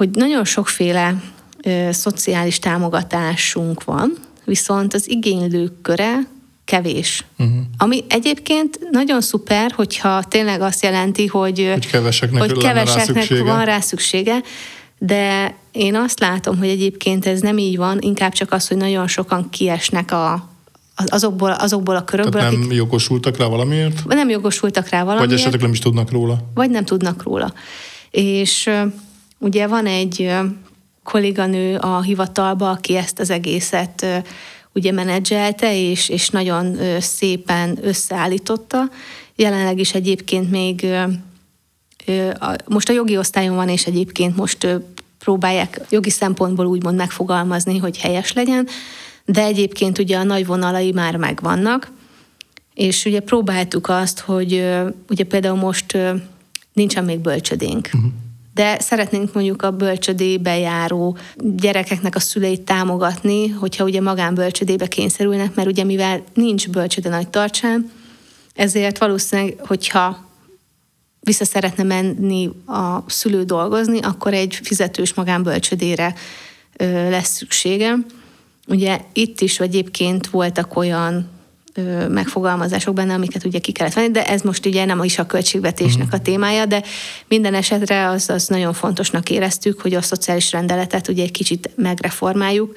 hogy 0.00 0.10
nagyon 0.10 0.44
sokféle 0.44 1.22
ö, 1.62 1.88
szociális 1.92 2.58
támogatásunk 2.58 3.84
van, 3.84 4.16
viszont 4.44 4.94
az 4.94 5.10
igénylők 5.10 5.82
köre 5.82 6.18
kevés. 6.64 7.24
Uh-huh. 7.38 7.56
Ami 7.78 8.04
egyébként 8.08 8.78
nagyon 8.90 9.20
szuper, 9.20 9.72
hogyha 9.72 10.22
tényleg 10.22 10.60
azt 10.60 10.82
jelenti, 10.82 11.26
hogy, 11.26 11.70
hogy 11.72 11.86
keveseknek, 11.86 12.40
hogy 12.40 12.58
keveseknek 12.58 13.28
rá 13.28 13.42
van 13.42 13.64
rá 13.64 13.80
szüksége, 13.80 14.42
de 14.98 15.54
én 15.72 15.94
azt 15.94 16.20
látom, 16.20 16.58
hogy 16.58 16.68
egyébként 16.68 17.26
ez 17.26 17.40
nem 17.40 17.58
így 17.58 17.76
van, 17.76 17.98
inkább 18.00 18.32
csak 18.32 18.52
az, 18.52 18.68
hogy 18.68 18.76
nagyon 18.76 19.06
sokan 19.06 19.50
kiesnek 19.50 20.12
a, 20.12 20.48
azokból, 21.06 21.50
azokból 21.50 21.96
a 21.96 22.04
körökből. 22.04 22.40
Tehát 22.40 22.52
nem 22.52 22.62
akik, 22.62 22.76
jogosultak 22.76 23.36
rá 23.36 23.46
valamiért? 23.46 24.06
Nem 24.06 24.28
jogosultak 24.28 24.88
rá 24.88 25.02
valamiért. 25.04 25.30
Vagy 25.30 25.38
esetleg 25.38 25.60
nem 25.60 25.72
is 25.72 25.78
tudnak 25.78 26.10
róla? 26.10 26.38
Vagy 26.54 26.70
nem 26.70 26.84
tudnak 26.84 27.22
róla. 27.22 27.52
És 28.10 28.70
Ugye 29.42 29.66
van 29.66 29.86
egy 29.86 30.32
kolléganő 31.02 31.76
a 31.76 32.00
hivatalba, 32.00 32.70
aki 32.70 32.96
ezt 32.96 33.18
az 33.18 33.30
egészet 33.30 34.06
ugye 34.72 34.92
menedzselte, 34.92 35.76
és, 35.76 36.08
és 36.08 36.28
nagyon 36.28 36.76
szépen 37.00 37.78
összeállította. 37.82 38.90
Jelenleg 39.36 39.78
is 39.78 39.94
egyébként 39.94 40.50
még 40.50 40.86
most 42.68 42.88
a 42.88 42.92
jogi 42.92 43.16
osztályon 43.16 43.54
van, 43.54 43.68
és 43.68 43.86
egyébként 43.86 44.36
most 44.36 44.68
próbálják 45.18 45.80
jogi 45.90 46.10
szempontból 46.10 46.66
úgymond 46.66 46.96
megfogalmazni, 46.96 47.78
hogy 47.78 47.98
helyes 47.98 48.32
legyen, 48.32 48.68
de 49.24 49.42
egyébként 49.42 49.98
ugye 49.98 50.16
a 50.16 50.22
nagy 50.22 50.46
vonalai 50.46 50.92
már 50.92 51.16
megvannak, 51.16 51.92
és 52.74 53.04
ugye 53.04 53.20
próbáltuk 53.20 53.88
azt, 53.88 54.20
hogy 54.20 54.52
ugye 55.08 55.24
például 55.24 55.56
most 55.56 55.98
nincsen 56.72 57.04
még 57.04 57.18
bölcsödénk. 57.18 57.88
Uh-huh 57.92 58.12
de 58.60 58.78
szeretnénk 58.80 59.32
mondjuk 59.32 59.62
a 59.62 59.70
bölcsödébe 59.70 60.58
járó 60.58 61.16
gyerekeknek 61.36 62.14
a 62.14 62.20
szüleit 62.20 62.60
támogatni, 62.60 63.48
hogyha 63.48 63.84
ugye 63.84 64.00
magánbölcsödébe 64.00 64.86
kényszerülnek, 64.86 65.54
mert 65.54 65.68
ugye 65.68 65.84
mivel 65.84 66.22
nincs 66.34 66.68
bölcsöde 66.68 67.08
nagy 67.08 67.28
tartsán, 67.28 67.90
ezért 68.54 68.98
valószínűleg, 68.98 69.56
hogyha 69.58 70.24
vissza 71.20 71.44
szeretne 71.44 71.82
menni 71.82 72.50
a 72.66 73.10
szülő 73.10 73.42
dolgozni, 73.42 74.00
akkor 74.00 74.34
egy 74.34 74.60
fizetős 74.62 75.14
magánbölcsödére 75.14 76.14
lesz 77.08 77.30
szüksége. 77.30 77.94
Ugye 78.66 79.00
itt 79.12 79.40
is 79.40 79.60
egyébként 79.60 80.26
voltak 80.26 80.76
olyan 80.76 81.28
megfogalmazások 82.08 82.94
benne, 82.94 83.14
amiket 83.14 83.44
ugye 83.44 83.58
ki 83.58 83.72
kellett 83.72 83.92
venni, 83.92 84.10
de 84.10 84.26
ez 84.26 84.42
most 84.42 84.66
ugye 84.66 84.84
nem 84.84 85.04
is 85.04 85.18
a 85.18 85.26
költségvetésnek 85.26 86.06
mhm. 86.06 86.14
a 86.14 86.18
témája, 86.18 86.66
de 86.66 86.82
minden 87.28 87.54
esetre 87.54 88.08
az, 88.08 88.28
az 88.28 88.46
nagyon 88.46 88.72
fontosnak 88.72 89.30
éreztük, 89.30 89.80
hogy 89.80 89.94
a 89.94 90.02
szociális 90.02 90.52
rendeletet 90.52 91.08
ugye 91.08 91.22
egy 91.22 91.30
kicsit 91.30 91.70
megreformáljuk. 91.76 92.76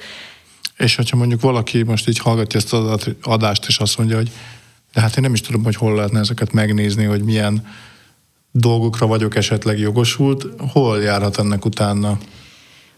És 0.76 0.96
hogyha 0.96 1.16
mondjuk 1.16 1.40
valaki 1.40 1.82
most 1.82 2.08
így 2.08 2.18
hallgatja 2.18 2.58
ezt 2.58 2.72
az 2.72 3.10
adást, 3.22 3.64
és 3.66 3.78
azt 3.78 3.98
mondja, 3.98 4.16
hogy 4.16 4.30
de 4.94 5.00
hát 5.00 5.16
én 5.16 5.22
nem 5.22 5.32
is 5.32 5.40
tudom, 5.40 5.64
hogy 5.64 5.76
hol 5.76 5.94
lehetne 5.94 6.18
ezeket 6.18 6.52
megnézni, 6.52 7.04
hogy 7.04 7.22
milyen 7.22 7.66
dolgokra 8.50 9.06
vagyok 9.06 9.36
esetleg 9.36 9.78
jogosult, 9.78 10.46
hol 10.72 11.02
járhat 11.02 11.38
ennek 11.38 11.64
utána? 11.64 12.18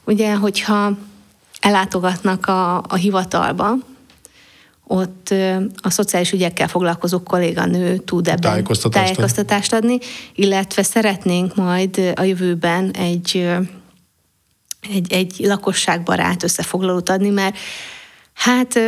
Ugye, 0.04 0.34
hogyha 0.34 0.98
ellátogatnak 1.60 2.46
a, 2.46 2.76
a 2.76 2.94
hivatalba, 2.94 3.72
ott 4.86 5.34
a 5.76 5.90
szociális 5.90 6.32
ügyekkel 6.32 6.68
foglalkozó 6.68 7.22
kolléganő 7.22 7.96
tud 7.96 8.28
ebben 8.28 8.40
tájékoztatást, 8.40 9.04
tájékoztatást 9.04 9.72
adni, 9.72 9.98
illetve 10.34 10.82
szeretnénk 10.82 11.54
majd 11.54 12.12
a 12.14 12.22
jövőben 12.22 12.90
egy, 12.90 13.48
egy, 14.92 15.12
egy 15.12 15.36
lakosságbarát 15.38 16.42
összefoglalót 16.42 17.08
adni, 17.08 17.30
mert 17.30 17.56
hát 18.32 18.78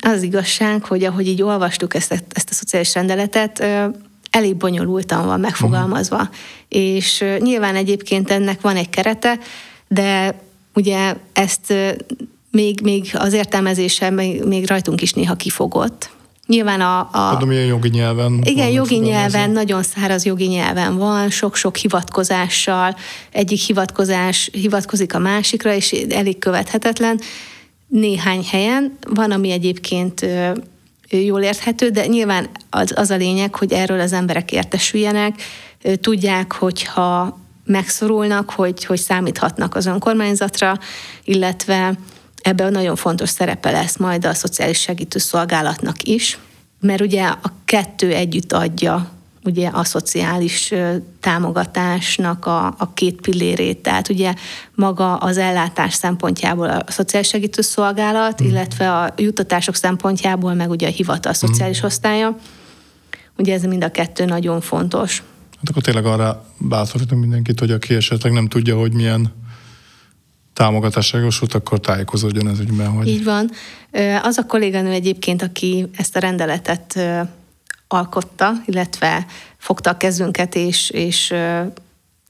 az 0.00 0.22
igazság, 0.22 0.84
hogy 0.84 1.04
ahogy 1.04 1.26
így 1.28 1.42
olvastuk 1.42 1.94
ezt, 1.94 2.24
ezt 2.32 2.50
a 2.50 2.54
szociális 2.54 2.94
rendeletet, 2.94 3.64
elég 4.30 4.56
bonyolultan 4.56 5.26
van 5.26 5.40
megfogalmazva. 5.40 6.16
Uh-huh. 6.16 6.34
És 6.68 7.24
nyilván 7.38 7.76
egyébként 7.76 8.30
ennek 8.30 8.60
van 8.60 8.76
egy 8.76 8.90
kerete, 8.90 9.38
de 9.88 10.40
ugye 10.74 11.14
ezt 11.32 11.74
még, 12.50 12.80
még 12.80 13.10
az 13.12 13.32
értelmezése 13.32 14.10
még, 14.10 14.44
még 14.44 14.68
rajtunk 14.68 15.02
is 15.02 15.12
néha 15.12 15.34
kifogott. 15.34 16.10
Nyilván 16.46 16.80
a... 16.80 16.98
a 16.98 17.30
Tudom, 17.32 17.50
ilyen 17.50 17.66
jogi 17.66 17.88
nyelven. 17.88 18.40
Igen, 18.44 18.68
jogi 18.68 18.98
nyelven, 18.98 19.50
nagyon 19.50 19.82
száraz 19.82 20.24
jogi 20.24 20.46
nyelven 20.46 20.96
van, 20.96 21.30
sok-sok 21.30 21.76
hivatkozással, 21.76 22.96
egyik 23.30 23.60
hivatkozás 23.60 24.50
hivatkozik 24.52 25.14
a 25.14 25.18
másikra, 25.18 25.74
és 25.74 25.92
elég 25.92 26.38
követhetetlen. 26.38 27.20
Néhány 27.86 28.44
helyen 28.50 28.98
van, 29.08 29.30
ami 29.30 29.50
egyébként 29.50 30.26
jól 31.10 31.42
érthető, 31.42 31.88
de 31.88 32.06
nyilván 32.06 32.48
az, 32.70 32.92
az 32.96 33.10
a 33.10 33.16
lényeg, 33.16 33.54
hogy 33.54 33.72
erről 33.72 34.00
az 34.00 34.12
emberek 34.12 34.52
értesüljenek, 34.52 35.42
tudják, 36.00 36.52
hogyha 36.52 37.38
megszorulnak, 37.64 38.50
hogy, 38.50 38.84
hogy 38.84 38.98
számíthatnak 38.98 39.74
az 39.74 39.86
önkormányzatra, 39.86 40.78
illetve 41.24 41.98
ebben 42.40 42.72
nagyon 42.72 42.96
fontos 42.96 43.28
szerepe 43.28 43.70
lesz 43.70 43.96
majd 43.96 44.24
a 44.24 44.34
szociális 44.34 44.80
segítő 44.80 45.18
szolgálatnak 45.18 46.02
is, 46.02 46.38
mert 46.80 47.00
ugye 47.00 47.24
a 47.24 47.52
kettő 47.64 48.12
együtt 48.12 48.52
adja 48.52 49.16
ugye 49.48 49.68
a 49.68 49.84
szociális 49.84 50.72
támogatásnak 51.20 52.46
a, 52.46 52.66
a 52.66 52.92
két 52.94 53.20
pillérét, 53.20 53.78
tehát 53.78 54.08
ugye 54.08 54.34
maga 54.74 55.16
az 55.16 55.38
ellátás 55.38 55.94
szempontjából 55.94 56.68
a 56.68 56.84
szociális 56.86 57.28
segítő 57.28 57.62
szolgálat, 57.62 58.42
mm. 58.42 58.46
illetve 58.46 58.92
a 58.92 59.14
juttatások 59.16 59.74
szempontjából 59.74 60.54
meg 60.54 60.70
ugye 60.70 60.86
a 60.86 60.90
hivatal 60.90 61.32
szociális 61.32 61.82
mm. 61.82 61.84
osztálya. 61.84 62.36
Ugye 63.36 63.54
ez 63.54 63.62
mind 63.62 63.84
a 63.84 63.90
kettő 63.90 64.24
nagyon 64.24 64.60
fontos. 64.60 65.22
Hát 65.56 65.68
akkor 65.68 65.82
tényleg 65.82 66.06
arra 66.06 66.44
bátorítunk 66.58 67.20
mindenkit, 67.20 67.58
hogy 67.58 67.70
aki 67.70 67.94
esetleg 67.94 68.32
nem 68.32 68.48
tudja, 68.48 68.76
hogy 68.76 68.92
milyen 68.92 69.32
támogatásra 70.58 71.18
jogosult, 71.18 71.54
akkor 71.54 71.80
tájékozódjon 71.80 72.48
ez 72.48 72.58
ügyben. 72.58 72.90
Hogy... 72.90 73.06
Így 73.06 73.24
van. 73.24 73.50
Az 74.22 74.38
a 74.38 74.46
kolléganő 74.46 74.90
egyébként, 74.90 75.42
aki 75.42 75.86
ezt 75.96 76.16
a 76.16 76.18
rendeletet 76.18 77.00
alkotta, 77.88 78.52
illetve 78.66 79.26
fogta 79.58 79.90
a 79.90 79.96
kezünket, 79.96 80.54
és, 80.54 80.90
és 80.90 81.34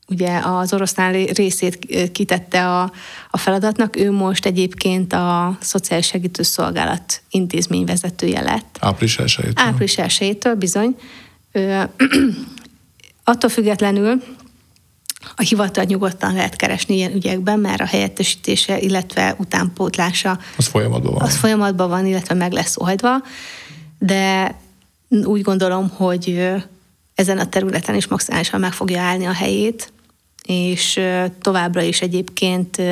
ugye 0.09 0.39
az 0.39 0.73
oroszlán 0.73 1.13
részét 1.13 1.79
kitette 2.13 2.69
a, 2.69 2.93
a 3.31 3.37
feladatnak, 3.37 3.97
ő 3.97 4.11
most 4.11 4.47
egyébként 4.47 5.13
a 5.13 5.57
Szociális 5.61 6.07
Segítőszolgálat 6.07 7.23
intézményvezetője 7.31 8.41
lett. 8.41 8.77
Április 8.81 9.19
1 9.19 9.49
Április 9.55 9.99
1 9.99 10.39
bizony. 10.59 10.97
Ö, 11.53 11.83
attól 13.25 13.51
függetlenül 13.51 14.23
a 15.37 15.43
hivatal 15.43 15.85
nyugodtan 15.85 16.35
lehet 16.35 16.57
keresni 16.57 16.95
ilyen 16.95 17.13
ügyekben, 17.13 17.59
mert 17.59 17.81
a 17.81 17.85
helyettesítése, 17.85 18.79
illetve 18.79 19.35
utánpótlása 19.39 20.39
az 20.57 20.67
folyamatban 20.67 21.13
van. 21.13 21.23
Az 21.23 21.37
folyamatban 21.37 21.89
van, 21.89 22.07
illetve 22.07 22.35
meg 22.35 22.53
lesz 22.53 22.77
oldva, 22.77 23.23
de 23.99 24.55
úgy 25.09 25.43
gondolom, 25.43 25.89
hogy 25.89 26.51
ezen 27.15 27.39
a 27.39 27.49
területen 27.49 27.95
is 27.95 28.07
maximálisan 28.07 28.61
meg 28.61 28.73
fogja 28.73 29.01
állni 29.01 29.27
a 29.27 29.33
helyét, 29.33 29.93
és 30.43 31.01
továbbra 31.41 31.83
is 31.83 32.01
egyébként 32.01 32.83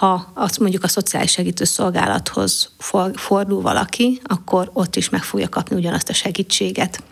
ha 0.00 0.32
azt 0.34 0.58
mondjuk 0.58 0.84
a 0.84 0.88
szociális 0.88 1.30
segítő 1.30 1.64
szolgálathoz 1.64 2.70
fordul 3.14 3.60
valaki, 3.60 4.20
akkor 4.24 4.70
ott 4.72 4.96
is 4.96 5.08
meg 5.08 5.22
fogja 5.22 5.48
kapni 5.48 5.76
ugyanazt 5.76 6.08
a 6.08 6.12
segítséget. 6.12 7.02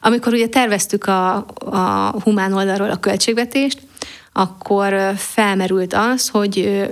Amikor 0.00 0.32
ugye 0.32 0.48
terveztük 0.48 1.04
a, 1.04 1.36
a 1.56 2.14
humán 2.20 2.52
oldalról 2.52 2.90
a 2.90 3.00
költségvetést, 3.00 3.80
akkor 4.32 5.14
felmerült 5.16 5.94
az, 5.94 6.28
hogy 6.28 6.84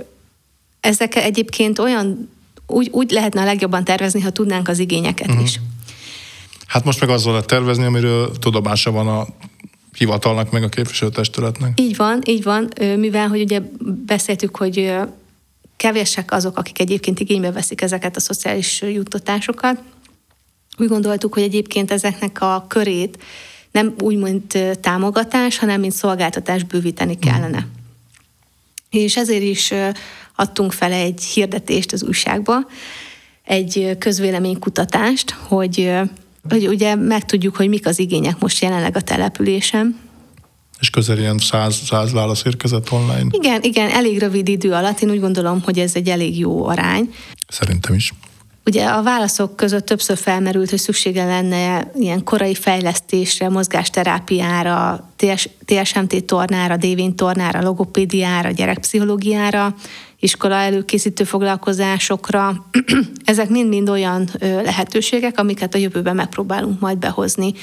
ezek 0.79 1.15
egyébként 1.15 1.79
olyan, 1.79 2.29
úgy, 2.67 2.89
úgy 2.91 3.11
lehetne 3.11 3.41
a 3.41 3.45
legjobban 3.45 3.83
tervezni, 3.83 4.21
ha 4.21 4.29
tudnánk 4.29 4.67
az 4.67 4.79
igényeket 4.79 5.27
uh-huh. 5.27 5.43
is. 5.43 5.59
Hát 6.67 6.83
most 6.83 6.99
meg 6.99 7.09
azzal 7.09 7.31
lehet 7.31 7.47
tervezni, 7.47 7.83
amiről 7.83 8.31
tudomása 8.39 8.91
van 8.91 9.07
a 9.07 9.25
hivatalnak, 9.97 10.51
meg 10.51 10.63
a 10.63 10.69
képviselőtestületnek. 10.69 11.79
Így 11.79 11.95
van, 11.95 12.21
így 12.25 12.43
van, 12.43 12.73
mivel, 12.97 13.27
hogy 13.27 13.41
ugye 13.41 13.61
beszéltük, 14.05 14.57
hogy 14.57 14.93
kevések 15.75 16.31
azok, 16.31 16.57
akik 16.57 16.79
egyébként 16.79 17.19
igénybe 17.19 17.51
veszik 17.51 17.81
ezeket 17.81 18.15
a 18.15 18.19
szociális 18.19 18.81
juttatásokat, 18.81 19.81
úgy 20.77 20.87
gondoltuk, 20.87 21.33
hogy 21.33 21.43
egyébként 21.43 21.91
ezeknek 21.91 22.41
a 22.41 22.65
körét 22.67 23.23
nem 23.71 23.93
úgy, 23.99 24.17
mint 24.17 24.57
támogatás, 24.81 25.57
hanem 25.57 25.79
mint 25.79 25.93
szolgáltatás 25.93 26.63
bővíteni 26.63 27.19
kellene. 27.19 27.59
Mm. 27.59 27.69
És 28.89 29.17
ezért 29.17 29.43
is 29.43 29.73
adtunk 30.35 30.71
fel 30.71 30.91
egy 30.91 31.23
hirdetést 31.23 31.91
az 31.91 32.03
újságba, 32.03 32.57
egy 33.43 33.95
közvéleménykutatást, 33.99 35.31
hogy, 35.31 35.91
hogy 36.49 36.67
ugye 36.67 36.95
megtudjuk, 36.95 37.55
hogy 37.55 37.69
mik 37.69 37.85
az 37.87 37.99
igények 37.99 38.39
most 38.39 38.61
jelenleg 38.61 38.95
a 38.95 39.01
településem. 39.01 39.99
És 40.79 40.89
közel 40.89 41.17
ilyen 41.17 41.37
száz, 41.37 41.75
száz 41.85 42.11
válasz 42.11 42.43
érkezett 42.45 42.91
online. 42.91 43.25
Igen, 43.29 43.61
igen, 43.63 43.89
elég 43.89 44.19
rövid 44.19 44.47
idő 44.47 44.71
alatt. 44.71 44.99
Én 44.99 45.09
úgy 45.09 45.19
gondolom, 45.19 45.61
hogy 45.61 45.79
ez 45.79 45.95
egy 45.95 46.09
elég 46.09 46.37
jó 46.39 46.65
arány. 46.65 47.13
Szerintem 47.47 47.93
is. 47.93 48.13
Ugye 48.65 48.85
a 48.85 49.03
válaszok 49.03 49.55
között 49.55 49.85
többször 49.85 50.17
felmerült, 50.17 50.69
hogy 50.69 50.79
szüksége 50.79 51.25
lenne 51.25 51.91
ilyen 51.95 52.23
korai 52.23 52.55
fejlesztésre, 52.55 53.49
mozgásterápiára, 53.49 55.09
TS, 55.15 55.49
TSMT 55.65 56.23
tornára, 56.23 56.77
Dévin 56.77 57.15
tornára, 57.15 57.61
logopédiára, 57.61 58.51
gyerekpszichológiára, 58.51 59.75
iskola 60.19 60.55
előkészítő 60.55 61.23
foglalkozásokra. 61.23 62.65
Ezek 63.25 63.49
mind-mind 63.49 63.89
olyan 63.89 64.29
lehetőségek, 64.39 65.39
amiket 65.39 65.75
a 65.75 65.77
jövőben 65.77 66.15
megpróbálunk 66.15 66.79
majd 66.79 66.97
behozni. 66.97 67.53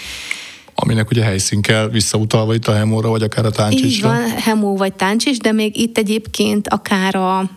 Aminek 0.75 1.11
ugye 1.11 1.23
helyszín 1.23 1.63
kell 1.63 1.89
visszautalva 1.89 2.55
itt 2.55 2.67
a 2.67 2.75
hemóra, 2.75 3.09
vagy 3.09 3.23
akár 3.23 3.45
a 3.45 3.51
táncsisra. 3.51 3.89
Így 3.89 4.03
van, 4.03 4.31
hemó 4.31 4.77
vagy 4.77 4.93
táncsis, 4.93 5.39
de 5.39 5.53
még 5.53 5.77
itt 5.77 5.99
egyébként 5.99 6.69
akár 6.69 7.15
a, 7.15 7.51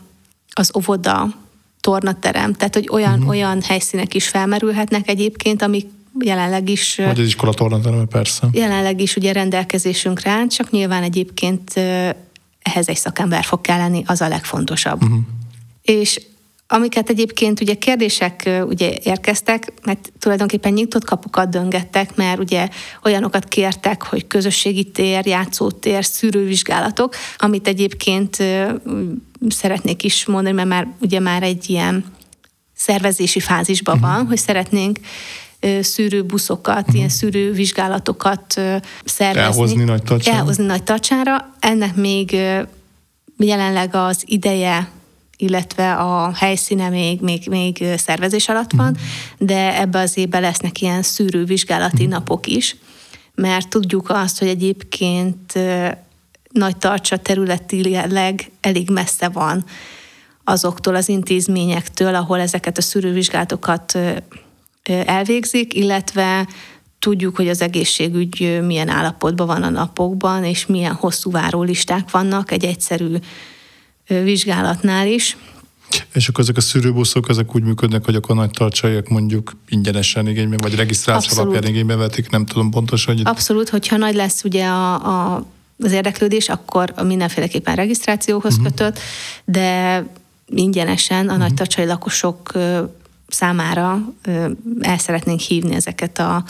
az 0.54 0.72
óvoda, 0.78 1.43
tornaterem, 1.84 2.54
tehát 2.54 2.74
hogy 2.74 2.88
olyan, 2.92 3.14
uh-huh. 3.14 3.30
olyan 3.30 3.62
helyszínek 3.62 4.14
is 4.14 4.28
felmerülhetnek 4.28 5.10
egyébként, 5.10 5.62
amik 5.62 5.88
jelenleg 6.20 6.70
is... 6.70 6.96
Vagy 6.96 7.20
az 7.20 7.26
iskola 7.26 7.54
tornaterem, 7.54 8.08
persze. 8.08 8.48
Jelenleg 8.52 9.02
is 9.02 9.16
ugye 9.16 9.32
rendelkezésünkre 9.32 10.30
áll, 10.32 10.48
csak 10.48 10.72
nyilván 10.72 11.04
egyébként 11.04 11.74
ehhez 12.62 12.88
egy 12.88 12.98
szakember 12.98 13.44
fog 13.44 13.62
kelleni, 13.62 14.04
az 14.06 14.22
a 14.22 14.28
legfontosabb. 14.28 15.04
Uh-huh. 15.04 15.20
És 15.82 16.22
amiket 16.68 17.10
egyébként 17.10 17.62
ugye 17.62 17.74
kérdések 17.74 18.50
ugye 18.68 18.94
érkeztek, 19.04 19.74
mert 19.84 20.12
tulajdonképpen 20.20 20.74
nyitott 20.74 21.06
kapukat 21.06 21.50
döngettek, 21.50 22.16
mert 22.16 22.40
ugye 22.40 22.68
olyanokat 23.04 23.48
kértek, 23.48 24.04
hogy 24.04 24.28
közösségi 24.28 24.84
tér, 24.84 25.26
játszótér, 25.26 26.06
szűrővizsgálatok, 26.06 27.16
amit 27.38 27.68
egyébként 27.68 28.44
szeretnék 29.50 30.04
is 30.04 30.26
mondani, 30.26 30.56
mert 30.56 30.68
már 30.68 30.88
ugye 31.00 31.20
már 31.20 31.44
egy 31.44 31.70
ilyen 31.70 32.06
szervezési 32.76 33.40
fázisban 33.40 33.96
uh-huh. 33.96 34.12
van, 34.12 34.26
hogy 34.26 34.38
szeretnénk 34.38 35.00
szűrőbuszokat, 35.82 36.80
uh-huh. 36.80 36.96
ilyen 36.96 37.10
szűrővizsgálatokat 37.10 38.54
szervezni. 39.06 39.42
Elhozni 39.42 39.84
nagy 39.84 40.04
tartsára. 40.04 40.38
Elhozni 40.38 40.66
nagy 40.66 40.84
tartsára. 40.84 41.54
Ennek 41.60 41.96
még 41.96 42.32
jelenleg 43.38 43.96
az 43.96 44.24
ideje 44.26 44.90
illetve 45.38 45.94
a 45.94 46.32
helyszíne 46.34 46.90
még, 46.90 47.22
még, 47.22 47.48
még 47.50 47.86
szervezés 47.98 48.50
alatt 48.50 48.72
van, 48.72 48.90
uh-huh. 48.90 49.48
de 49.48 49.80
ebbe 49.80 50.00
az 50.00 50.18
évben 50.18 50.42
lesznek 50.42 50.82
ilyen 50.82 51.02
szűrővizsgálati 51.02 51.96
uh-huh. 51.96 52.12
napok 52.12 52.48
is, 52.48 52.76
mert 53.36 53.70
tudjuk 53.70 54.10
azt, 54.10 54.40
hogy 54.40 54.48
egyébként 54.48 55.60
nagy 56.54 56.78
tartsa 56.78 57.18
területileg 57.18 58.52
elég 58.62 58.90
messze 58.90 59.30
van 59.30 59.66
azoktól 60.44 60.96
az 60.96 61.10
intézményektől, 61.10 62.16
ahol 62.16 62.40
ezeket 62.40 62.78
a 62.78 62.82
szűrővizsgálatokat 62.82 63.98
elvégzik, 65.06 65.74
illetve 65.74 66.48
tudjuk, 67.00 67.36
hogy 67.36 67.50
az 67.50 67.62
egészségügy 67.62 68.60
milyen 68.66 68.90
állapotban 68.90 69.48
van 69.48 69.64
a 69.64 69.70
napokban, 69.70 70.44
és 70.44 70.66
milyen 70.66 70.94
hosszú 70.94 71.32
várólisták 71.32 72.12
vannak 72.12 72.52
egy 72.52 72.66
egyszerű 72.66 73.16
vizsgálatnál 74.08 75.08
is. 75.08 75.38
És 76.14 76.28
akkor 76.28 76.44
ezek 76.44 76.58
a 76.58 76.62
szűrőbuszok, 76.62 77.30
ezek 77.30 77.56
úgy 77.56 77.64
működnek, 77.64 78.06
hogy 78.06 78.16
akkor 78.16 78.36
nagy 78.36 78.50
tartsaiak 78.50 79.08
mondjuk 79.08 79.58
ingyenesen 79.68 80.28
igénybe, 80.28 80.58
vagy 80.58 80.76
regisztráció 80.76 81.30
Abszolút. 81.30 81.52
alapján 81.52 81.74
igénybe 81.74 81.96
vetik, 81.96 82.30
nem 82.30 82.46
tudom 82.46 82.72
pontosan, 82.72 83.16
hogy 83.16 83.24
Abszolút, 83.26 83.70
hogyha 83.70 83.98
nagy 83.98 84.16
lesz 84.16 84.44
ugye 84.44 84.66
a, 84.66 84.94
a, 84.94 85.46
az 85.84 85.92
érdeklődés, 85.92 86.50
akkor 86.50 86.94
mindenféleképpen 87.04 87.76
regisztrációhoz 87.76 88.54
uh-huh. 88.54 88.68
kötött, 88.68 89.00
de 89.46 90.04
ingyenesen 90.48 91.20
a 91.20 91.24
uh-huh. 91.24 91.40
nagy 91.40 91.54
tacsai 91.54 91.86
lakosok 91.86 92.52
számára 93.28 94.14
el 94.82 94.98
szeretnénk 94.98 95.40
hívni 95.40 95.76
ezeket 95.76 96.20
a 96.20 96.44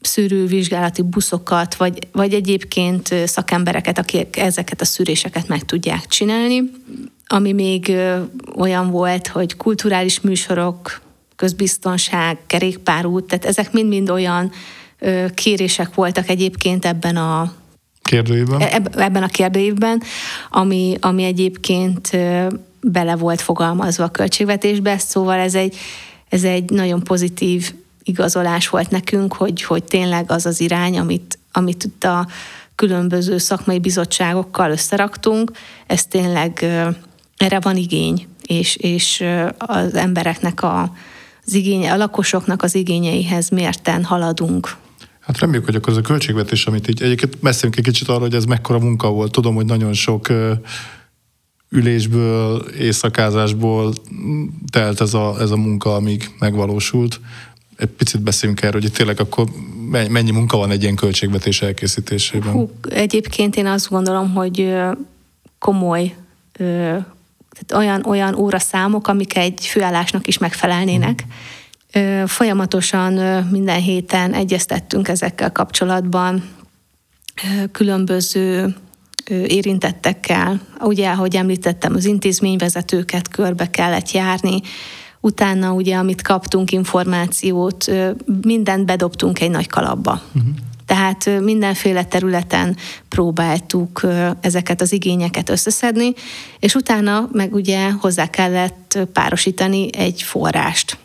szűrővizsgálati 0.00 1.02
buszokat, 1.02 1.74
vagy, 1.74 2.08
vagy 2.12 2.34
egyébként 2.34 3.14
szakembereket, 3.24 3.98
akik 3.98 4.36
ezeket 4.36 4.80
a 4.80 4.84
szűréseket 4.84 5.48
meg 5.48 5.64
tudják 5.64 6.06
csinálni. 6.06 6.70
Ami 7.26 7.52
még 7.52 7.92
olyan 8.56 8.90
volt, 8.90 9.26
hogy 9.26 9.56
kulturális 9.56 10.20
műsorok, 10.20 11.00
közbiztonság, 11.36 12.38
kerékpárút, 12.46 13.24
tehát 13.24 13.44
ezek 13.44 13.72
mind-mind 13.72 14.10
olyan 14.10 14.52
kérések 15.34 15.94
voltak 15.94 16.28
egyébként 16.28 16.84
ebben 16.84 17.16
a 17.16 17.52
kérdőjében. 18.12 18.60
eb- 18.60 18.96
ebben 18.96 19.22
a 19.22 19.28
kérdőívben, 19.28 20.02
ami, 20.50 20.96
ami 21.00 21.24
egyébként 21.24 22.10
bele 22.80 23.16
volt 23.16 23.40
fogalmazva 23.40 24.04
a 24.04 24.10
költségvetésbe, 24.10 24.98
szóval 24.98 25.38
ez 25.38 25.54
egy, 25.54 25.76
ez 26.28 26.44
egy 26.44 26.70
nagyon 26.70 27.02
pozitív 27.02 27.74
igazolás 28.02 28.68
volt 28.68 28.90
nekünk, 28.90 29.32
hogy, 29.34 29.62
hogy 29.62 29.84
tényleg 29.84 30.30
az 30.30 30.46
az 30.46 30.60
irány, 30.60 30.98
amit, 30.98 31.38
amit 31.52 31.84
itt 31.84 32.04
a 32.04 32.26
különböző 32.74 33.38
szakmai 33.38 33.78
bizottságokkal 33.78 34.70
összeraktunk, 34.70 35.52
ez 35.86 36.06
tényleg 36.06 36.64
erre 37.36 37.60
van 37.60 37.76
igény, 37.76 38.26
és, 38.46 38.76
és 38.76 39.24
az 39.58 39.94
embereknek 39.94 40.62
a, 40.62 40.92
az 41.46 41.54
igénye, 41.54 41.92
a 41.92 41.96
lakosoknak 41.96 42.62
az 42.62 42.74
igényeihez 42.74 43.48
mérten 43.48 44.04
haladunk. 44.04 44.76
Hát 45.22 45.38
reméljük, 45.38 45.64
hogy 45.64 45.74
akkor 45.74 45.92
az 45.92 45.98
a 45.98 46.00
költségvetés, 46.00 46.66
amit 46.66 46.88
így 46.88 47.02
egyébként 47.02 47.38
beszéljünk 47.38 47.76
egy 47.78 47.92
kicsit 47.92 48.08
arra, 48.08 48.20
hogy 48.20 48.34
ez 48.34 48.44
mekkora 48.44 48.78
munka 48.78 49.10
volt. 49.10 49.32
Tudom, 49.32 49.54
hogy 49.54 49.66
nagyon 49.66 49.92
sok 49.92 50.28
ülésből, 51.68 52.60
éjszakázásból 52.78 53.92
telt 54.70 55.00
ez 55.00 55.14
a, 55.14 55.36
ez 55.40 55.50
a 55.50 55.56
munka, 55.56 55.94
amíg 55.94 56.30
megvalósult. 56.38 57.20
Egy 57.76 57.88
picit 57.88 58.20
beszéljünk 58.20 58.62
erről, 58.62 58.80
hogy 58.80 58.92
tényleg 58.92 59.20
akkor 59.20 59.48
mennyi- 60.08 60.32
munka 60.32 60.56
van 60.56 60.70
egy 60.70 60.82
ilyen 60.82 60.94
költségvetés 60.94 61.62
elkészítésében. 61.62 62.52
Hú, 62.52 62.70
egyébként 62.88 63.56
én 63.56 63.66
azt 63.66 63.88
gondolom, 63.88 64.32
hogy 64.32 64.74
komoly, 65.58 66.14
tehát 66.52 67.72
olyan, 67.74 68.04
olyan 68.04 68.34
óraszámok, 68.34 69.08
amik 69.08 69.36
egy 69.36 69.66
főállásnak 69.66 70.26
is 70.26 70.38
megfelelnének. 70.38 71.24
Ö, 71.28 71.61
Folyamatosan 72.26 73.12
minden 73.50 73.80
héten 73.80 74.34
egyeztettünk 74.34 75.08
ezekkel 75.08 75.52
kapcsolatban 75.52 76.44
különböző 77.72 78.74
érintettekkel. 79.28 80.60
Ugye, 80.80 81.10
ahogy 81.10 81.36
említettem, 81.36 81.94
az 81.94 82.04
intézményvezetőket 82.04 83.28
körbe 83.28 83.70
kellett 83.70 84.10
járni, 84.10 84.60
utána 85.20 85.72
ugye, 85.72 85.96
amit 85.96 86.22
kaptunk 86.22 86.72
információt, 86.72 87.90
mindent 88.42 88.86
bedobtunk 88.86 89.40
egy 89.40 89.50
nagy 89.50 89.66
kalapba. 89.66 90.22
Uh-huh. 90.34 90.52
Tehát 90.86 91.40
mindenféle 91.40 92.04
területen 92.04 92.76
próbáltuk 93.08 94.06
ezeket 94.40 94.80
az 94.80 94.92
igényeket 94.92 95.48
összeszedni, 95.48 96.12
és 96.58 96.74
utána 96.74 97.28
meg 97.32 97.54
ugye 97.54 97.90
hozzá 97.90 98.26
kellett 98.26 98.98
párosítani 99.12 99.88
egy 99.96 100.22
forrást. 100.22 100.98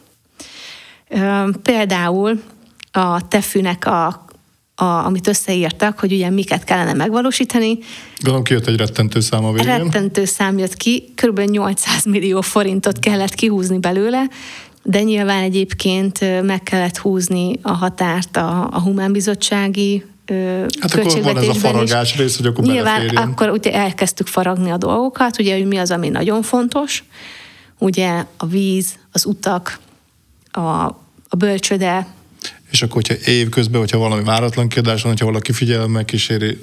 Például 1.61 2.41
a 2.91 3.27
tefűnek 3.27 3.85
a, 3.85 4.25
a, 4.75 4.83
amit 4.83 5.27
összeírtak, 5.27 5.99
hogy 5.99 6.11
ugye 6.13 6.29
miket 6.29 6.63
kellene 6.63 6.93
megvalósítani, 6.93 7.77
Gondolom 8.17 8.43
kijött 8.43 8.67
egy 8.67 8.77
rettentő 8.77 9.19
szám 9.19 9.45
a 9.45 9.51
végén. 9.51 9.77
rettentő 9.77 10.25
szám 10.25 10.57
jött 10.57 10.75
ki, 10.75 11.13
kb. 11.15 11.39
800 11.39 12.05
millió 12.05 12.41
forintot 12.41 12.99
kellett 12.99 13.33
kihúzni 13.33 13.77
belőle, 13.79 14.23
de 14.83 15.01
nyilván 15.03 15.43
egyébként 15.43 16.43
meg 16.43 16.63
kellett 16.63 16.97
húzni 16.97 17.59
a 17.61 17.71
határt 17.71 18.37
a, 18.37 18.69
a 18.71 18.79
humánbizottsági 18.81 20.05
Hát 20.29 20.35
akkor 20.35 20.73
van 20.73 20.81
ez 20.81 20.91
a 20.91 20.95
költségvetésben 20.95 21.55
is. 21.55 21.61
faragás 21.61 22.17
rész, 22.17 22.37
hogy 22.37 22.45
akkor 22.45 22.63
Nyilván 22.63 22.83
beleférjen. 22.97 23.27
akkor 23.27 23.49
ugye 23.49 23.73
elkezdtük 23.73 24.27
faragni 24.27 24.69
a 24.69 24.77
dolgokat, 24.77 25.39
ugye, 25.39 25.57
hogy 25.57 25.65
mi 25.67 25.77
az, 25.77 25.91
ami 25.91 26.09
nagyon 26.09 26.41
fontos. 26.41 27.03
Ugye 27.77 28.23
a 28.37 28.45
víz, 28.45 28.95
az 29.11 29.25
utak, 29.25 29.79
a, 30.57 30.85
a 31.29 31.35
bölcsöde, 31.35 32.07
És 32.71 32.81
akkor, 32.81 33.01
hogyha 33.07 33.31
évközben, 33.31 33.79
hogyha 33.79 33.97
valami 33.97 34.23
váratlan 34.23 34.67
kérdés 34.67 35.01
van, 35.01 35.11
hogyha 35.11 35.25
valaki 35.25 35.51
figyelemmel 35.51 36.05
kíséri 36.05 36.57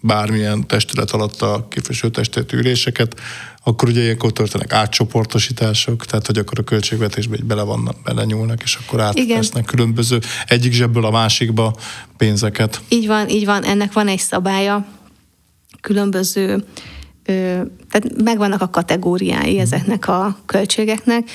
bármilyen 0.00 0.66
testület 0.66 1.10
alatt 1.10 1.42
a 1.42 1.66
képviselőtestület 1.70 2.52
üléseket, 2.52 3.20
akkor 3.64 3.88
ugye 3.88 4.02
ilyenkor 4.02 4.32
történnek 4.32 4.72
átcsoportosítások, 4.72 6.06
tehát 6.06 6.26
hogy 6.26 6.38
akkor 6.38 6.58
a 6.58 6.62
költségvetésbe 6.62 7.36
így 7.36 7.44
bele 7.44 7.62
vannak, 7.62 8.02
bele 8.02 8.24
nyúlnak, 8.24 8.62
és 8.62 8.78
akkor 8.84 9.00
átvesznek 9.00 9.64
különböző 9.64 10.20
egyik 10.46 10.72
zsebből 10.72 11.04
a 11.04 11.10
másikba 11.10 11.76
pénzeket. 12.16 12.80
Így 12.88 13.06
van, 13.06 13.28
így 13.28 13.44
van, 13.44 13.64
ennek 13.64 13.92
van 13.92 14.08
egy 14.08 14.18
szabálya, 14.18 14.86
különböző, 15.80 16.64
ö, 17.24 17.60
tehát 17.90 18.22
megvannak 18.22 18.60
a 18.60 18.70
kategóriái 18.70 19.58
ezeknek 19.58 20.08
a 20.08 20.38
költségeknek. 20.46 21.30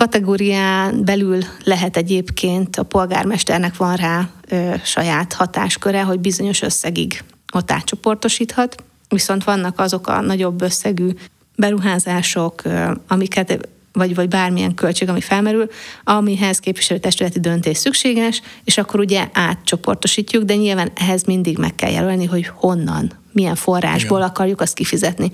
Kategórián 0.00 1.04
belül 1.04 1.42
lehet 1.64 1.96
egyébként, 1.96 2.76
a 2.76 2.82
polgármesternek 2.82 3.76
van 3.76 3.96
rá 3.96 4.28
ö, 4.48 4.74
saját 4.84 5.32
hatásköre, 5.32 6.02
hogy 6.02 6.20
bizonyos 6.20 6.62
összegig 6.62 7.24
ott 7.52 7.70
átcsoportosíthat, 7.70 8.84
viszont 9.08 9.44
vannak 9.44 9.80
azok 9.80 10.06
a 10.06 10.20
nagyobb 10.20 10.62
összegű 10.62 11.08
beruházások, 11.56 12.64
ö, 12.64 12.90
amiket 13.08 13.68
vagy, 13.92 14.14
vagy 14.14 14.28
bármilyen 14.28 14.74
költség, 14.74 15.08
ami 15.08 15.20
felmerül, 15.20 15.68
amihez 16.04 16.58
képviselőtestületi 16.58 17.40
döntés 17.40 17.78
szükséges, 17.78 18.42
és 18.64 18.78
akkor 18.78 19.00
ugye 19.00 19.28
átcsoportosítjuk, 19.32 20.44
de 20.44 20.54
nyilván 20.54 20.90
ehhez 20.94 21.24
mindig 21.24 21.58
meg 21.58 21.74
kell 21.74 21.90
jelölni, 21.90 22.24
hogy 22.24 22.46
honnan, 22.54 23.12
milyen 23.32 23.54
forrásból 23.54 24.18
Igen. 24.18 24.30
akarjuk 24.30 24.60
azt 24.60 24.74
kifizetni. 24.74 25.30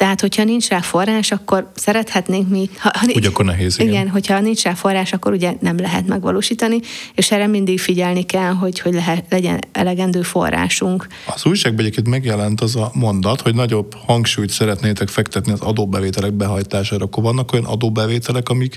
Tehát, 0.00 0.20
hogyha 0.20 0.44
nincs 0.44 0.68
rá 0.68 0.80
forrás, 0.80 1.32
akkor 1.32 1.70
szerethetnénk 1.74 2.48
mi... 2.48 2.70
Ha, 2.78 2.90
ha, 2.94 3.06
Úgy 3.14 3.26
akkor 3.26 3.44
nehéz, 3.44 3.78
igen. 3.78 3.92
igen. 3.92 4.08
hogyha 4.08 4.40
nincs 4.40 4.62
rá 4.62 4.74
forrás, 4.74 5.12
akkor 5.12 5.32
ugye 5.32 5.54
nem 5.60 5.78
lehet 5.78 6.06
megvalósítani, 6.06 6.80
és 7.14 7.30
erre 7.30 7.46
mindig 7.46 7.80
figyelni 7.80 8.22
kell, 8.22 8.52
hogy, 8.52 8.80
hogy 8.80 8.94
lehet, 8.94 9.24
legyen 9.30 9.58
elegendő 9.72 10.22
forrásunk. 10.22 11.06
Az 11.34 11.44
újságban 11.44 11.80
egyébként 11.80 12.08
megjelent 12.08 12.60
az 12.60 12.76
a 12.76 12.90
mondat, 12.94 13.40
hogy 13.40 13.54
nagyobb 13.54 13.94
hangsúlyt 14.06 14.50
szeretnétek 14.50 15.08
fektetni 15.08 15.52
az 15.52 15.60
adóbevételek 15.60 16.32
behajtására. 16.32 17.04
Akkor 17.04 17.22
vannak 17.22 17.52
olyan 17.52 17.64
adóbevételek, 17.64 18.48
amik 18.48 18.76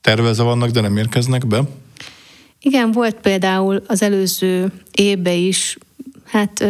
tervezve 0.00 0.42
vannak, 0.42 0.70
de 0.70 0.80
nem 0.80 0.96
érkeznek 0.96 1.46
be? 1.46 1.62
Igen, 2.60 2.92
volt 2.92 3.14
például 3.14 3.82
az 3.86 4.02
előző 4.02 4.72
évben 4.92 5.36
is 5.36 5.78
hát 6.30 6.64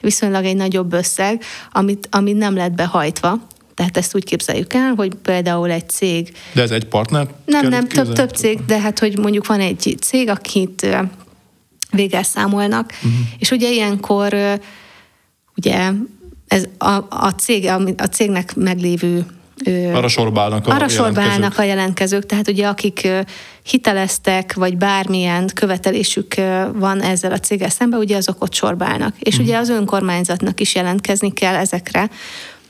viszonylag 0.00 0.44
egy 0.44 0.56
nagyobb 0.56 0.92
összeg, 0.92 1.42
amit, 1.72 2.08
amit 2.10 2.36
nem 2.36 2.54
lett 2.54 2.72
behajtva. 2.72 3.38
Tehát 3.74 3.96
ezt 3.96 4.14
úgy 4.14 4.24
képzeljük 4.24 4.72
el, 4.74 4.92
hogy 4.96 5.14
például 5.14 5.70
egy 5.70 5.88
cég, 5.88 6.32
De 6.54 6.62
ez 6.62 6.70
egy 6.70 6.84
partner? 6.84 7.28
nem, 7.44 7.68
nem, 7.68 7.88
több, 7.88 8.12
több 8.12 8.30
cég, 8.30 8.64
de 8.64 8.78
hát, 8.80 8.98
hogy 8.98 9.18
mondjuk 9.18 9.46
van 9.46 9.60
egy 9.60 9.96
cég, 10.00 10.28
akit 10.28 10.82
ö, 10.82 10.98
végel 11.90 12.22
számolnak, 12.22 12.92
Mhm. 13.02 13.12
uh-huh. 13.12 13.26
és 13.38 13.50
ugye 13.50 13.70
ilyenkor 13.70 14.36
ugye 15.56 15.90
ez 16.48 16.64
a, 16.78 16.92
a, 17.08 17.30
cég, 17.38 17.66
ami- 17.66 17.94
a 17.98 18.04
cégnek 18.06 18.54
meglévő 18.56 19.26
Arra 19.92 20.08
sorbálnak 20.08 20.66
a 20.66 20.70
arra 20.74 21.20
állnak 21.20 21.58
a 21.58 21.62
jelentkezők, 21.62 22.26
tehát 22.26 22.48
ugye 22.48 22.66
akik 22.66 23.08
hiteleztek, 23.62 24.54
vagy 24.54 24.76
bármilyen 24.76 25.50
követelésük 25.54 26.34
van 26.74 27.00
ezzel 27.02 27.32
a 27.32 27.38
céggel 27.38 27.68
szemben, 27.68 28.00
ugye 28.00 28.16
azok 28.16 28.42
ott 28.42 28.54
sorba 28.54 28.84
állnak. 28.84 29.14
És 29.18 29.34
Mhm. 29.34 29.44
ugye 29.44 29.56
az 29.56 29.68
önkormányzatnak 29.68 30.60
is 30.60 30.74
jelentkezni 30.74 31.32
kell 31.32 31.54
ezekre. 31.54 32.10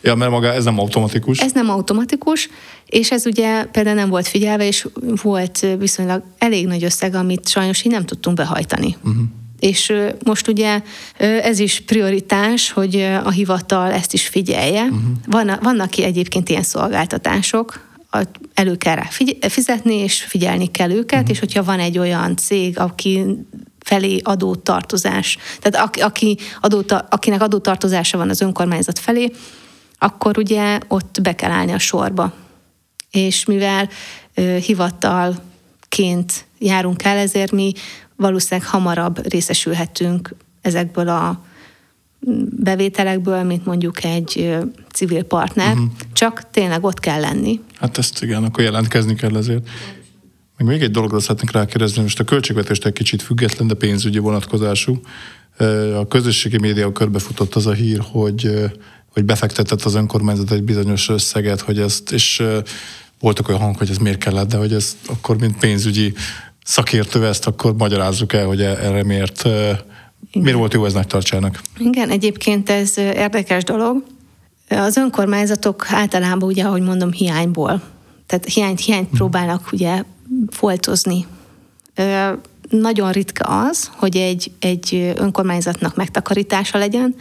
Ja, 0.02 0.14
mert 0.14 0.30
maga 0.30 0.52
ez 0.52 0.64
nem 0.64 0.78
automatikus. 0.78 1.38
Ez 1.38 1.52
nem 1.52 1.70
automatikus, 1.70 2.48
és 2.86 3.10
ez 3.10 3.26
ugye 3.26 3.64
például 3.64 3.96
nem 3.96 4.08
volt 4.08 4.28
figyelve, 4.28 4.66
és 4.66 4.86
volt 5.22 5.66
viszonylag 5.78 6.22
elég 6.38 6.66
nagy 6.66 6.84
összeg, 6.84 7.14
amit 7.14 7.48
sajnos 7.48 7.84
így 7.84 7.92
nem 7.92 8.04
tudtunk 8.04 8.36
behajtani. 8.36 8.96
Uh-huh. 9.04 9.22
És 9.60 9.92
most 10.24 10.48
ugye 10.48 10.80
ez 11.18 11.58
is 11.58 11.80
prioritás, 11.80 12.70
hogy 12.70 13.00
a 13.24 13.30
hivatal 13.30 13.92
ezt 13.92 14.12
is 14.12 14.28
figyelje. 14.28 14.82
Uh-huh. 14.82 15.00
Van, 15.26 15.58
vannak 15.62 15.90
ki 15.90 16.04
egyébként 16.04 16.48
ilyen 16.48 16.62
szolgáltatások, 16.62 17.88
elő 18.54 18.76
kell 18.76 18.94
rá 18.94 19.06
figy- 19.10 19.46
fizetni, 19.52 19.94
és 19.94 20.22
figyelni 20.22 20.70
kell 20.70 20.90
őket, 20.90 21.18
uh-huh. 21.18 21.30
és 21.30 21.38
hogyha 21.38 21.64
van 21.64 21.78
egy 21.78 21.98
olyan 21.98 22.36
cég, 22.36 22.78
aki 22.78 23.24
felé 23.78 24.20
adótartozás, 24.22 25.38
tehát 25.60 25.86
aki, 25.86 26.00
aki 26.00 26.38
adóta, 26.60 27.06
akinek 27.10 27.42
adótartozása 27.42 28.18
van 28.18 28.28
az 28.28 28.40
önkormányzat 28.40 28.98
felé, 28.98 29.30
akkor 29.98 30.38
ugye 30.38 30.78
ott 30.88 31.18
be 31.22 31.34
kell 31.34 31.50
állni 31.50 31.72
a 31.72 31.78
sorba. 31.78 32.32
És 33.10 33.44
mivel 33.44 33.88
ö, 34.34 34.56
hivatalként 35.96 36.46
járunk 36.58 37.02
el, 37.02 37.16
ezért 37.16 37.52
mi 37.52 37.72
valószínűleg 38.16 38.68
hamarabb 38.68 39.28
részesülhetünk 39.28 40.34
ezekből 40.60 41.08
a 41.08 41.44
bevételekből, 42.50 43.42
mint 43.42 43.64
mondjuk 43.64 44.04
egy 44.04 44.56
civil 44.92 45.22
partner, 45.22 45.72
uh-huh. 45.72 45.90
csak 46.12 46.50
tényleg 46.50 46.84
ott 46.84 47.00
kell 47.00 47.20
lenni. 47.20 47.60
Hát 47.74 47.98
ezt 47.98 48.22
igen, 48.22 48.44
akkor 48.44 48.64
jelentkezni 48.64 49.14
kell 49.14 49.36
ezért. 49.36 49.68
Meg 50.56 50.68
még 50.68 50.82
egy 50.82 50.90
dologra 50.90 51.20
szeretnék 51.20 51.50
rákérdezni, 51.50 52.02
most 52.02 52.20
a 52.20 52.24
költségvetést 52.24 52.86
egy 52.86 52.92
kicsit 52.92 53.22
független, 53.22 53.66
de 53.66 53.74
pénzügyi 53.74 54.18
vonatkozású. 54.18 55.00
A 55.94 56.06
közösségi 56.08 56.58
média 56.58 56.92
körbefutott 56.92 57.54
az 57.54 57.66
a 57.66 57.72
hír, 57.72 58.00
hogy, 58.12 58.50
hogy 59.12 59.24
befektetett 59.24 59.82
az 59.82 59.94
önkormányzat 59.94 60.50
egy 60.50 60.62
bizonyos 60.62 61.08
összeget, 61.08 61.60
hogy 61.60 61.78
ezt, 61.78 62.12
és 62.12 62.42
voltak 63.20 63.48
olyan 63.48 63.60
hang, 63.60 63.76
hogy 63.76 63.90
ez 63.90 63.96
miért 63.96 64.18
kellett, 64.18 64.48
de 64.48 64.56
hogy 64.56 64.72
ez 64.72 64.96
akkor, 65.06 65.38
mint 65.38 65.58
pénzügyi 65.58 66.12
szakértő 66.64 67.26
ezt 67.26 67.46
akkor 67.46 67.74
magyarázzuk 67.74 68.32
el, 68.32 68.46
hogy 68.46 68.60
erre 68.60 69.04
miért, 69.04 69.44
Igen. 69.44 69.78
miért 70.32 70.56
volt 70.56 70.72
jó 70.72 70.84
ez 70.84 70.92
nagy 70.92 71.06
tartsának. 71.06 71.60
Igen, 71.78 72.10
egyébként 72.10 72.70
ez 72.70 72.98
érdekes 72.98 73.64
dolog. 73.64 74.04
Az 74.68 74.96
önkormányzatok 74.96 75.86
általában 75.88 76.48
ugye, 76.48 76.64
ahogy 76.64 76.82
mondom, 76.82 77.12
hiányból. 77.12 77.82
Tehát 78.26 78.44
hiányt, 78.44 78.80
hiányt 78.80 79.08
hmm. 79.08 79.16
próbálnak 79.16 79.72
ugye 79.72 80.02
foltozni. 80.50 81.26
Ö, 81.94 82.32
nagyon 82.68 83.12
ritka 83.12 83.44
az, 83.68 83.90
hogy 83.96 84.16
egy, 84.16 84.52
egy 84.58 85.12
önkormányzatnak 85.16 85.96
megtakarítása 85.96 86.78
legyen, 86.78 87.14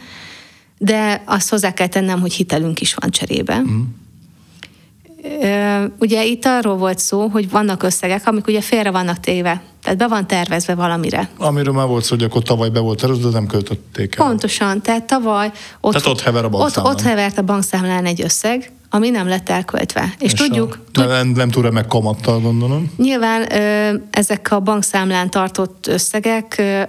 de 0.78 1.22
azt 1.26 1.50
hozzá 1.50 1.74
kell 1.74 1.86
tennem, 1.86 2.20
hogy 2.20 2.32
hitelünk 2.32 2.80
is 2.80 2.94
van 2.94 3.10
cserébe. 3.10 3.58
Mm. 3.58 3.80
Ugye 5.98 6.24
itt 6.24 6.44
arról 6.44 6.76
volt 6.76 6.98
szó, 6.98 7.26
hogy 7.26 7.50
vannak 7.50 7.82
összegek, 7.82 8.26
amik 8.26 8.46
ugye 8.46 8.60
félre 8.60 8.90
vannak 8.90 9.20
téve. 9.20 9.62
Tehát 9.82 9.98
be 9.98 10.08
van 10.08 10.26
tervezve 10.26 10.74
valamire. 10.74 11.28
Amiről 11.36 11.74
már 11.74 11.86
volt 11.86 12.04
szó, 12.04 12.14
hogy 12.14 12.24
akkor 12.24 12.42
tavaly 12.42 12.68
be 12.68 12.80
volt 12.80 13.00
tervezve, 13.00 13.28
de 13.28 13.30
nem 13.30 13.46
költötték 13.46 14.16
el. 14.16 14.26
Pontosan, 14.26 14.82
tehát 14.82 15.04
tavaly 15.04 15.50
ott, 15.80 15.92
tehát 15.92 16.08
ott 16.08 16.20
hever 16.20 16.44
a 16.44 16.48
bankszámlán. 16.48 16.92
Ott, 16.92 17.00
ott 17.00 17.06
hevert 17.06 17.38
a 17.38 17.42
bankszámlán 17.42 18.04
egy 18.04 18.22
összeg, 18.22 18.72
ami 18.90 19.10
nem 19.10 19.28
lett 19.28 19.48
elköltve. 19.48 20.14
És, 20.18 20.32
és 20.32 20.38
tudjuk... 20.38 20.78
A, 20.86 20.90
tud, 20.92 21.08
nem, 21.08 21.28
nem 21.28 21.50
tud 21.50 21.72
meg 21.72 21.86
kamattal, 21.86 22.40
gondolom. 22.40 22.92
Nyilván 22.96 23.52
ö, 23.52 23.94
ezek 24.10 24.48
a 24.50 24.60
bankszámlán 24.60 25.30
tartott 25.30 25.86
összegek 25.86 26.54
ö, 26.58 26.82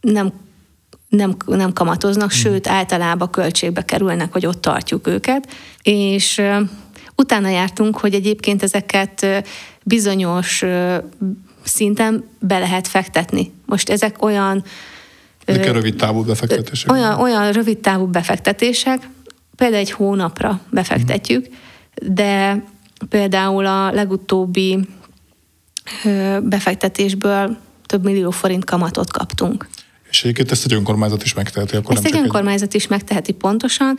nem 0.00 0.32
nem, 1.10 1.36
nem 1.46 1.72
kamatoznak, 1.72 2.32
hmm. 2.32 2.40
sőt 2.40 2.68
általában 2.68 3.30
költségbe 3.30 3.82
kerülnek, 3.82 4.32
hogy 4.32 4.46
ott 4.46 4.60
tartjuk 4.60 5.06
őket. 5.06 5.48
És 5.82 6.42
utána 7.20 7.48
jártunk, 7.48 7.98
hogy 7.98 8.14
egyébként 8.14 8.62
ezeket 8.62 9.26
bizonyos 9.82 10.64
szinten 11.62 12.24
be 12.38 12.58
lehet 12.58 12.86
fektetni. 12.88 13.52
Most 13.66 13.88
ezek 13.88 14.22
olyan... 14.22 14.64
Ezek 15.44 15.72
rövid 15.72 15.96
távú 15.96 16.22
befektetések. 16.22 16.92
Olyan, 16.92 17.20
olyan 17.20 17.52
rövid 17.52 17.78
távú 17.78 18.06
befektetések, 18.06 19.08
például 19.56 19.80
egy 19.80 19.90
hónapra 19.90 20.60
befektetjük, 20.70 21.46
de 22.02 22.64
például 23.08 23.66
a 23.66 23.92
legutóbbi 23.92 24.78
befektetésből 26.42 27.56
több 27.86 28.04
millió 28.04 28.30
forint 28.30 28.64
kamatot 28.64 29.10
kaptunk. 29.12 29.68
És 30.10 30.22
egyébként 30.22 30.50
ezt 30.50 30.64
egy 30.64 30.72
önkormányzat 30.72 31.22
is 31.22 31.34
megteheti. 31.34 31.76
Akkor 31.76 31.96
ezt 31.96 32.04
egy 32.04 32.16
önkormányzat 32.16 32.68
egy... 32.68 32.74
is 32.74 32.86
megteheti 32.86 33.32
pontosan. 33.32 33.98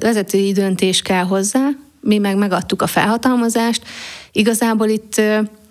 Vezetői 0.00 0.52
döntés 0.52 1.02
kell 1.02 1.24
hozzá, 1.24 1.68
mi 2.00 2.18
meg 2.18 2.36
megadtuk 2.36 2.82
a 2.82 2.86
felhatalmazást. 2.86 3.82
Igazából 4.32 4.88
itt 4.88 5.20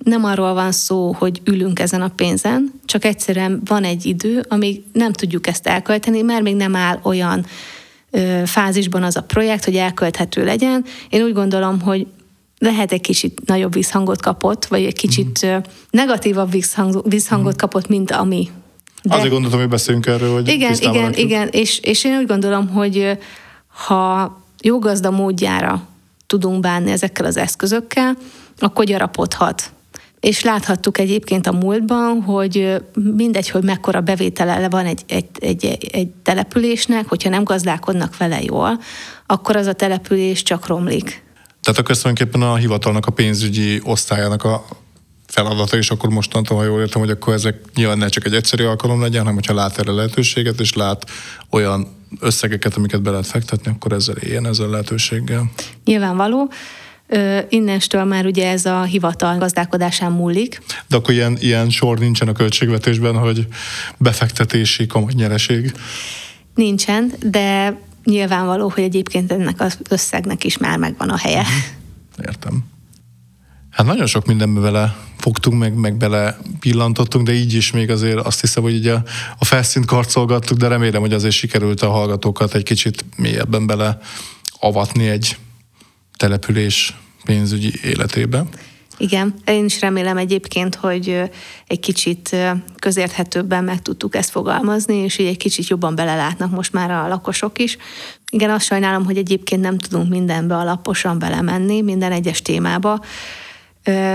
nem 0.04 0.24
arról 0.24 0.54
van 0.54 0.72
szó, 0.72 1.12
hogy 1.18 1.42
ülünk 1.44 1.80
ezen 1.80 2.02
a 2.02 2.08
pénzen, 2.08 2.74
csak 2.86 3.06
egyszerűen 3.06 3.62
van 3.66 3.84
egy 3.84 4.06
idő, 4.06 4.46
amíg 4.50 4.84
nem 4.94 5.12
tudjuk 5.12 5.48
ezt 5.48 5.68
elkölteni, 5.68 6.22
mert 6.22 6.42
még 6.42 6.56
nem 6.56 6.76
áll 6.76 7.00
olyan 7.04 7.46
fázisban 8.46 9.04
az 9.04 9.16
a 9.16 9.22
projekt, 9.22 9.66
hogy 9.66 9.76
elkölthető 9.76 10.44
legyen. 10.44 10.86
Én 11.10 11.24
úgy 11.24 11.34
gondolom, 11.34 11.82
hogy 11.82 12.08
lehet 12.60 12.92
egy 12.92 13.02
kicsit 13.02 13.42
nagyobb 13.46 13.74
visszhangot 13.74 14.22
kapott, 14.22 14.66
vagy 14.66 14.84
egy 14.84 14.96
kicsit 14.96 15.46
mm. 15.46 15.58
negatívabb 15.90 16.52
visszhangot 17.04 17.54
mm. 17.54 17.58
kapott, 17.58 17.88
mint 17.88 18.12
ami. 18.12 18.50
De... 19.04 19.16
Azért 19.16 19.32
gondoltam, 19.32 19.60
hogy 19.60 19.70
beszéljünk 19.70 20.06
erről, 20.06 20.34
hogy 20.34 20.48
Igen, 20.48 20.76
igen, 20.80 21.14
igen, 21.14 21.48
és, 21.48 21.80
és 21.80 22.04
én 22.04 22.18
úgy 22.18 22.26
gondolom, 22.26 22.68
hogy 22.68 23.18
ha 23.68 24.38
jó 24.62 24.80
gazda 24.80 25.12
módjára 25.12 25.88
tudunk 26.28 26.60
bánni 26.60 26.92
ezekkel 26.92 27.26
az 27.26 27.38
eszközökkel, 27.38 28.18
akkor 28.58 28.86
gyarapodhat. 28.86 29.72
És 30.20 30.44
láthattuk 30.44 30.98
egyébként 30.98 31.48
a 31.48 31.52
múltban, 31.52 32.22
hogy 32.22 32.84
mindegy, 33.16 33.50
hogy 33.50 33.64
mekkora 33.64 34.02
bevétele 34.02 34.70
van 34.70 34.86
egy, 34.86 35.04
egy, 35.08 35.28
egy, 35.40 35.78
egy 35.92 36.08
településnek, 36.08 37.08
hogyha 37.08 37.30
nem 37.30 37.44
gazdálkodnak 37.44 38.18
vele 38.18 38.42
jól, 38.44 38.80
akkor 39.26 39.56
az 39.56 39.68
a 39.68 39.74
település 39.74 40.44
csak 40.44 40.68
romlik. 40.68 41.24
Tehát 41.62 41.80
akkor 41.80 41.98
tulajdonképpen 41.98 42.42
a 42.42 42.56
hivatalnak 42.56 43.06
a 43.06 43.12
pénzügyi 43.12 43.82
osztályának 43.84 44.44
a 44.44 44.66
feladata, 45.28 45.78
és 45.78 45.90
akkor 45.90 46.10
mostantól, 46.10 46.58
ha 46.58 46.64
jól 46.64 46.82
értem, 46.82 47.02
hogy 47.02 47.10
akkor 47.10 47.34
ezek 47.34 47.56
nyilván 47.76 47.98
ne 47.98 48.08
csak 48.08 48.26
egy 48.26 48.34
egyszerű 48.34 48.64
alkalom 48.64 49.02
legyen, 49.02 49.20
hanem 49.20 49.34
hogyha 49.34 49.54
lát 49.54 49.80
erre 49.80 49.92
lehetőséget, 49.92 50.60
és 50.60 50.74
lát 50.74 51.10
olyan 51.50 51.88
összegeket, 52.20 52.76
amiket 52.76 53.02
be 53.02 53.10
lehet 53.10 53.28
fektetni, 53.28 53.72
akkor 53.72 53.92
ezzel 53.92 54.16
éljen, 54.16 54.46
ezzel 54.46 54.68
a 54.68 54.70
lehetőséggel. 54.70 55.52
Nyilvánvaló. 55.84 56.52
Innenstől 57.50 58.04
már 58.04 58.26
ugye 58.26 58.50
ez 58.50 58.66
a 58.66 58.84
hivatal 58.84 59.38
gazdálkodásán 59.38 60.12
múlik. 60.12 60.62
De 60.88 60.96
akkor 60.96 61.14
ilyen, 61.14 61.38
ilyen 61.40 61.70
sor 61.70 62.00
nincsen 62.00 62.28
a 62.28 62.32
költségvetésben, 62.32 63.16
hogy 63.16 63.48
befektetési 63.98 64.88
komoly 64.88 65.12
nyereség? 65.16 65.74
Nincsen, 66.56 67.14
de 67.26 67.78
nyilvánvaló, 68.04 68.70
hogy 68.70 68.84
egyébként 68.84 69.32
ennek 69.32 69.62
az 69.62 69.78
összegnek 69.90 70.44
is 70.44 70.58
már 70.58 70.78
megvan 70.78 71.10
a 71.10 71.18
helye. 71.18 71.44
Értem. 72.26 72.64
Hát 73.78 73.86
nagyon 73.86 74.06
sok 74.06 74.26
mindenbe 74.26 74.60
vele 74.60 74.96
fogtunk, 75.18 75.60
meg, 75.60 75.74
meg 75.74 75.98
bele 75.98 76.38
pillantottunk, 76.60 77.26
de 77.26 77.34
így 77.34 77.54
is 77.54 77.72
még 77.72 77.90
azért 77.90 78.18
azt 78.18 78.42
hiszem, 78.42 78.64
hogy 78.64 78.76
ugye 78.76 78.94
a 79.38 79.46
felszínt 79.46 79.86
karcolgattuk, 79.86 80.58
de 80.58 80.68
remélem, 80.68 81.02
hogy 81.02 81.14
azért 81.14 81.34
sikerült 81.34 81.82
a 81.82 81.90
hallgatókat 81.90 82.54
egy 82.54 82.64
kicsit 82.64 83.06
mélyebben 83.18 83.68
bele 83.68 83.98
avatni 84.60 85.08
egy 85.08 85.38
település 86.16 86.94
pénzügyi 87.26 87.74
életébe. 87.84 88.44
Igen, 88.98 89.34
én 89.46 89.66
is 89.66 89.80
remélem 89.80 90.18
egyébként, 90.18 90.76
hogy 90.76 91.22
egy 91.68 91.80
kicsit 91.80 92.36
közérthetőbben 92.80 93.64
meg 93.64 93.82
tudtuk 93.82 94.16
ezt 94.16 94.30
fogalmazni, 94.30 94.96
és 94.96 95.18
így 95.18 95.28
egy 95.28 95.38
kicsit 95.38 95.68
jobban 95.68 95.96
belelátnak 95.96 96.52
most 96.52 96.74
már 96.74 96.92
a 96.92 97.08
lakosok 97.08 97.60
is. 97.60 97.78
Igen, 98.32 98.50
azt 98.50 98.66
sajnálom, 98.66 99.06
hogy 99.06 99.18
egyébként 99.18 99.62
nem 99.62 99.78
tudunk 99.78 100.10
mindenbe 100.10 100.56
alaposan 100.56 101.20
belemenni, 101.20 101.82
minden 101.82 102.12
egyes 102.12 102.42
témába, 102.42 103.00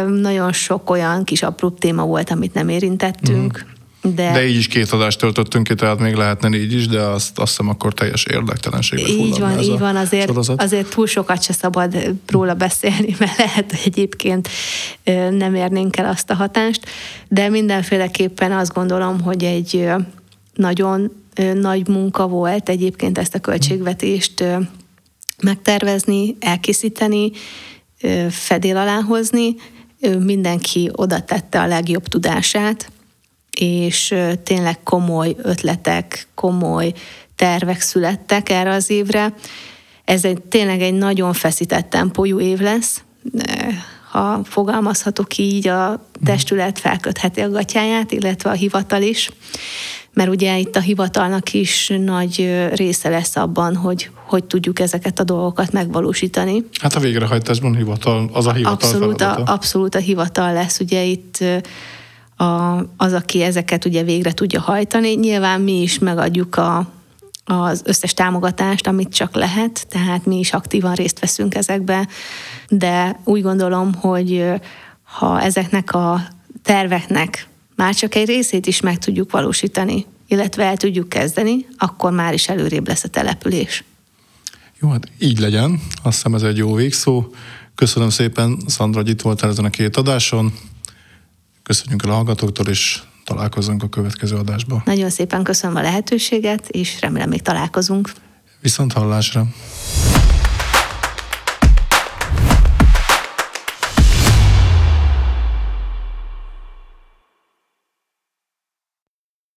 nagyon 0.08 0.52
sok 0.52 0.90
olyan 0.90 1.24
kis 1.24 1.42
apró 1.42 1.70
téma 1.70 2.04
volt, 2.04 2.30
amit 2.30 2.54
nem 2.54 2.68
érintettünk. 2.68 3.64
Mm. 3.66 3.70
De, 4.14 4.32
de 4.32 4.46
így 4.46 4.56
is 4.56 4.66
két 4.66 4.90
adást 4.90 5.18
töltöttünk 5.18 5.66
ki, 5.66 5.74
tehát 5.74 5.98
még 5.98 6.14
lehetne 6.14 6.56
így 6.56 6.72
is, 6.72 6.86
de 6.86 7.00
azt, 7.00 7.38
azt 7.38 7.50
hiszem 7.50 7.68
akkor 7.68 7.94
teljes 7.94 8.24
érdektelenségbe 8.24 9.08
Így 9.08 9.38
van, 9.38 9.60
így 9.60 9.78
van, 9.78 9.96
azért, 9.96 10.36
azért 10.56 10.90
túl 10.90 11.06
sokat 11.06 11.42
se 11.42 11.52
szabad 11.52 11.96
róla 12.26 12.54
beszélni, 12.54 13.16
mert 13.18 13.38
lehet, 13.38 13.70
hogy 13.70 13.80
egyébként 13.84 14.48
nem 15.30 15.54
érnénk 15.54 15.96
el 15.96 16.06
azt 16.06 16.30
a 16.30 16.34
hatást, 16.34 16.86
de 17.28 17.48
mindenféleképpen 17.48 18.52
azt 18.52 18.72
gondolom, 18.72 19.20
hogy 19.20 19.44
egy 19.44 19.88
nagyon 20.54 21.12
nagy 21.54 21.88
munka 21.88 22.26
volt 22.26 22.68
egyébként 22.68 23.18
ezt 23.18 23.34
a 23.34 23.40
költségvetést 23.40 24.44
megtervezni, 25.42 26.36
elkészíteni, 26.40 27.30
fedél 28.30 28.76
alá 28.76 29.00
hozni, 29.00 29.54
mindenki 30.18 30.90
oda 30.92 31.20
tette 31.20 31.60
a 31.60 31.66
legjobb 31.66 32.08
tudását, 32.08 32.90
és 33.50 34.14
tényleg 34.42 34.82
komoly 34.82 35.36
ötletek, 35.42 36.26
komoly 36.34 36.92
tervek 37.36 37.80
születtek 37.80 38.48
erre 38.48 38.70
az 38.70 38.90
évre. 38.90 39.34
Ez 40.04 40.24
egy, 40.24 40.42
tényleg 40.42 40.82
egy 40.82 40.94
nagyon 40.94 41.32
feszített 41.32 41.90
tempójú 41.90 42.40
év 42.40 42.58
lesz, 42.58 43.02
ha 44.10 44.40
fogalmazhatok 44.44 45.38
így, 45.38 45.68
a 45.68 46.08
testület 46.24 46.78
felkötheti 46.78 47.40
a 47.40 47.50
gatyáját, 47.50 48.12
illetve 48.12 48.50
a 48.50 48.54
hivatal 48.54 49.02
is 49.02 49.30
mert 50.12 50.28
ugye 50.30 50.58
itt 50.58 50.76
a 50.76 50.80
hivatalnak 50.80 51.52
is 51.52 51.92
nagy 51.98 52.68
része 52.74 53.08
lesz 53.08 53.36
abban, 53.36 53.76
hogy 53.76 54.10
hogy 54.32 54.44
tudjuk 54.44 54.78
ezeket 54.78 55.20
a 55.20 55.24
dolgokat 55.24 55.72
megvalósítani. 55.72 56.64
Hát 56.80 56.94
a 56.94 57.00
végrehajtásban 57.00 57.76
hivatal, 57.76 58.30
az 58.32 58.46
a 58.46 58.52
hivatal 58.52 58.72
abszolút 58.72 59.20
a, 59.20 59.42
abszolút 59.44 59.94
a 59.94 59.98
hivatal 59.98 60.52
lesz, 60.52 60.80
ugye 60.80 61.02
itt 61.02 61.38
a, 62.36 62.78
az, 62.96 63.12
aki 63.12 63.42
ezeket 63.42 63.84
ugye 63.84 64.02
végre 64.02 64.32
tudja 64.32 64.60
hajtani. 64.60 65.14
Nyilván 65.14 65.60
mi 65.60 65.82
is 65.82 65.98
megadjuk 65.98 66.56
a, 66.56 66.86
az 67.44 67.82
összes 67.84 68.14
támogatást, 68.14 68.86
amit 68.86 69.14
csak 69.14 69.34
lehet, 69.34 69.86
tehát 69.88 70.26
mi 70.26 70.38
is 70.38 70.52
aktívan 70.52 70.94
részt 70.94 71.18
veszünk 71.18 71.54
ezekbe, 71.54 72.08
de 72.68 73.20
úgy 73.24 73.42
gondolom, 73.42 73.94
hogy 73.94 74.44
ha 75.02 75.40
ezeknek 75.40 75.94
a 75.94 76.20
terveknek 76.62 77.48
már 77.76 77.94
csak 77.94 78.14
egy 78.14 78.26
részét 78.26 78.66
is 78.66 78.80
meg 78.80 78.98
tudjuk 78.98 79.30
valósítani, 79.30 80.06
illetve 80.28 80.64
el 80.64 80.76
tudjuk 80.76 81.08
kezdeni, 81.08 81.66
akkor 81.78 82.12
már 82.12 82.32
is 82.32 82.48
előrébb 82.48 82.88
lesz 82.88 83.04
a 83.04 83.08
település. 83.08 83.84
Jó, 84.80 84.88
hát 84.88 85.10
így 85.18 85.38
legyen. 85.38 85.80
Azt 86.02 86.16
hiszem 86.16 86.34
ez 86.34 86.42
egy 86.42 86.56
jó 86.56 86.74
végszó. 86.74 87.34
Köszönöm 87.74 88.10
szépen, 88.10 88.58
Szandra, 88.66 89.00
hogy 89.00 89.08
itt 89.08 89.20
voltál 89.20 89.50
ezen 89.50 89.64
a 89.64 89.70
két 89.70 89.96
adáson. 89.96 90.52
Köszönjük 91.62 92.04
a 92.04 92.12
hallgatóktól, 92.12 92.66
és 92.66 93.02
találkozunk 93.24 93.82
a 93.82 93.88
következő 93.88 94.36
adásban. 94.36 94.82
Nagyon 94.84 95.10
szépen 95.10 95.42
köszönöm 95.42 95.76
a 95.76 95.80
lehetőséget, 95.80 96.68
és 96.68 97.00
remélem 97.00 97.28
még 97.28 97.42
találkozunk. 97.42 98.12
Viszont 98.60 98.92
hallásra! 98.92 99.46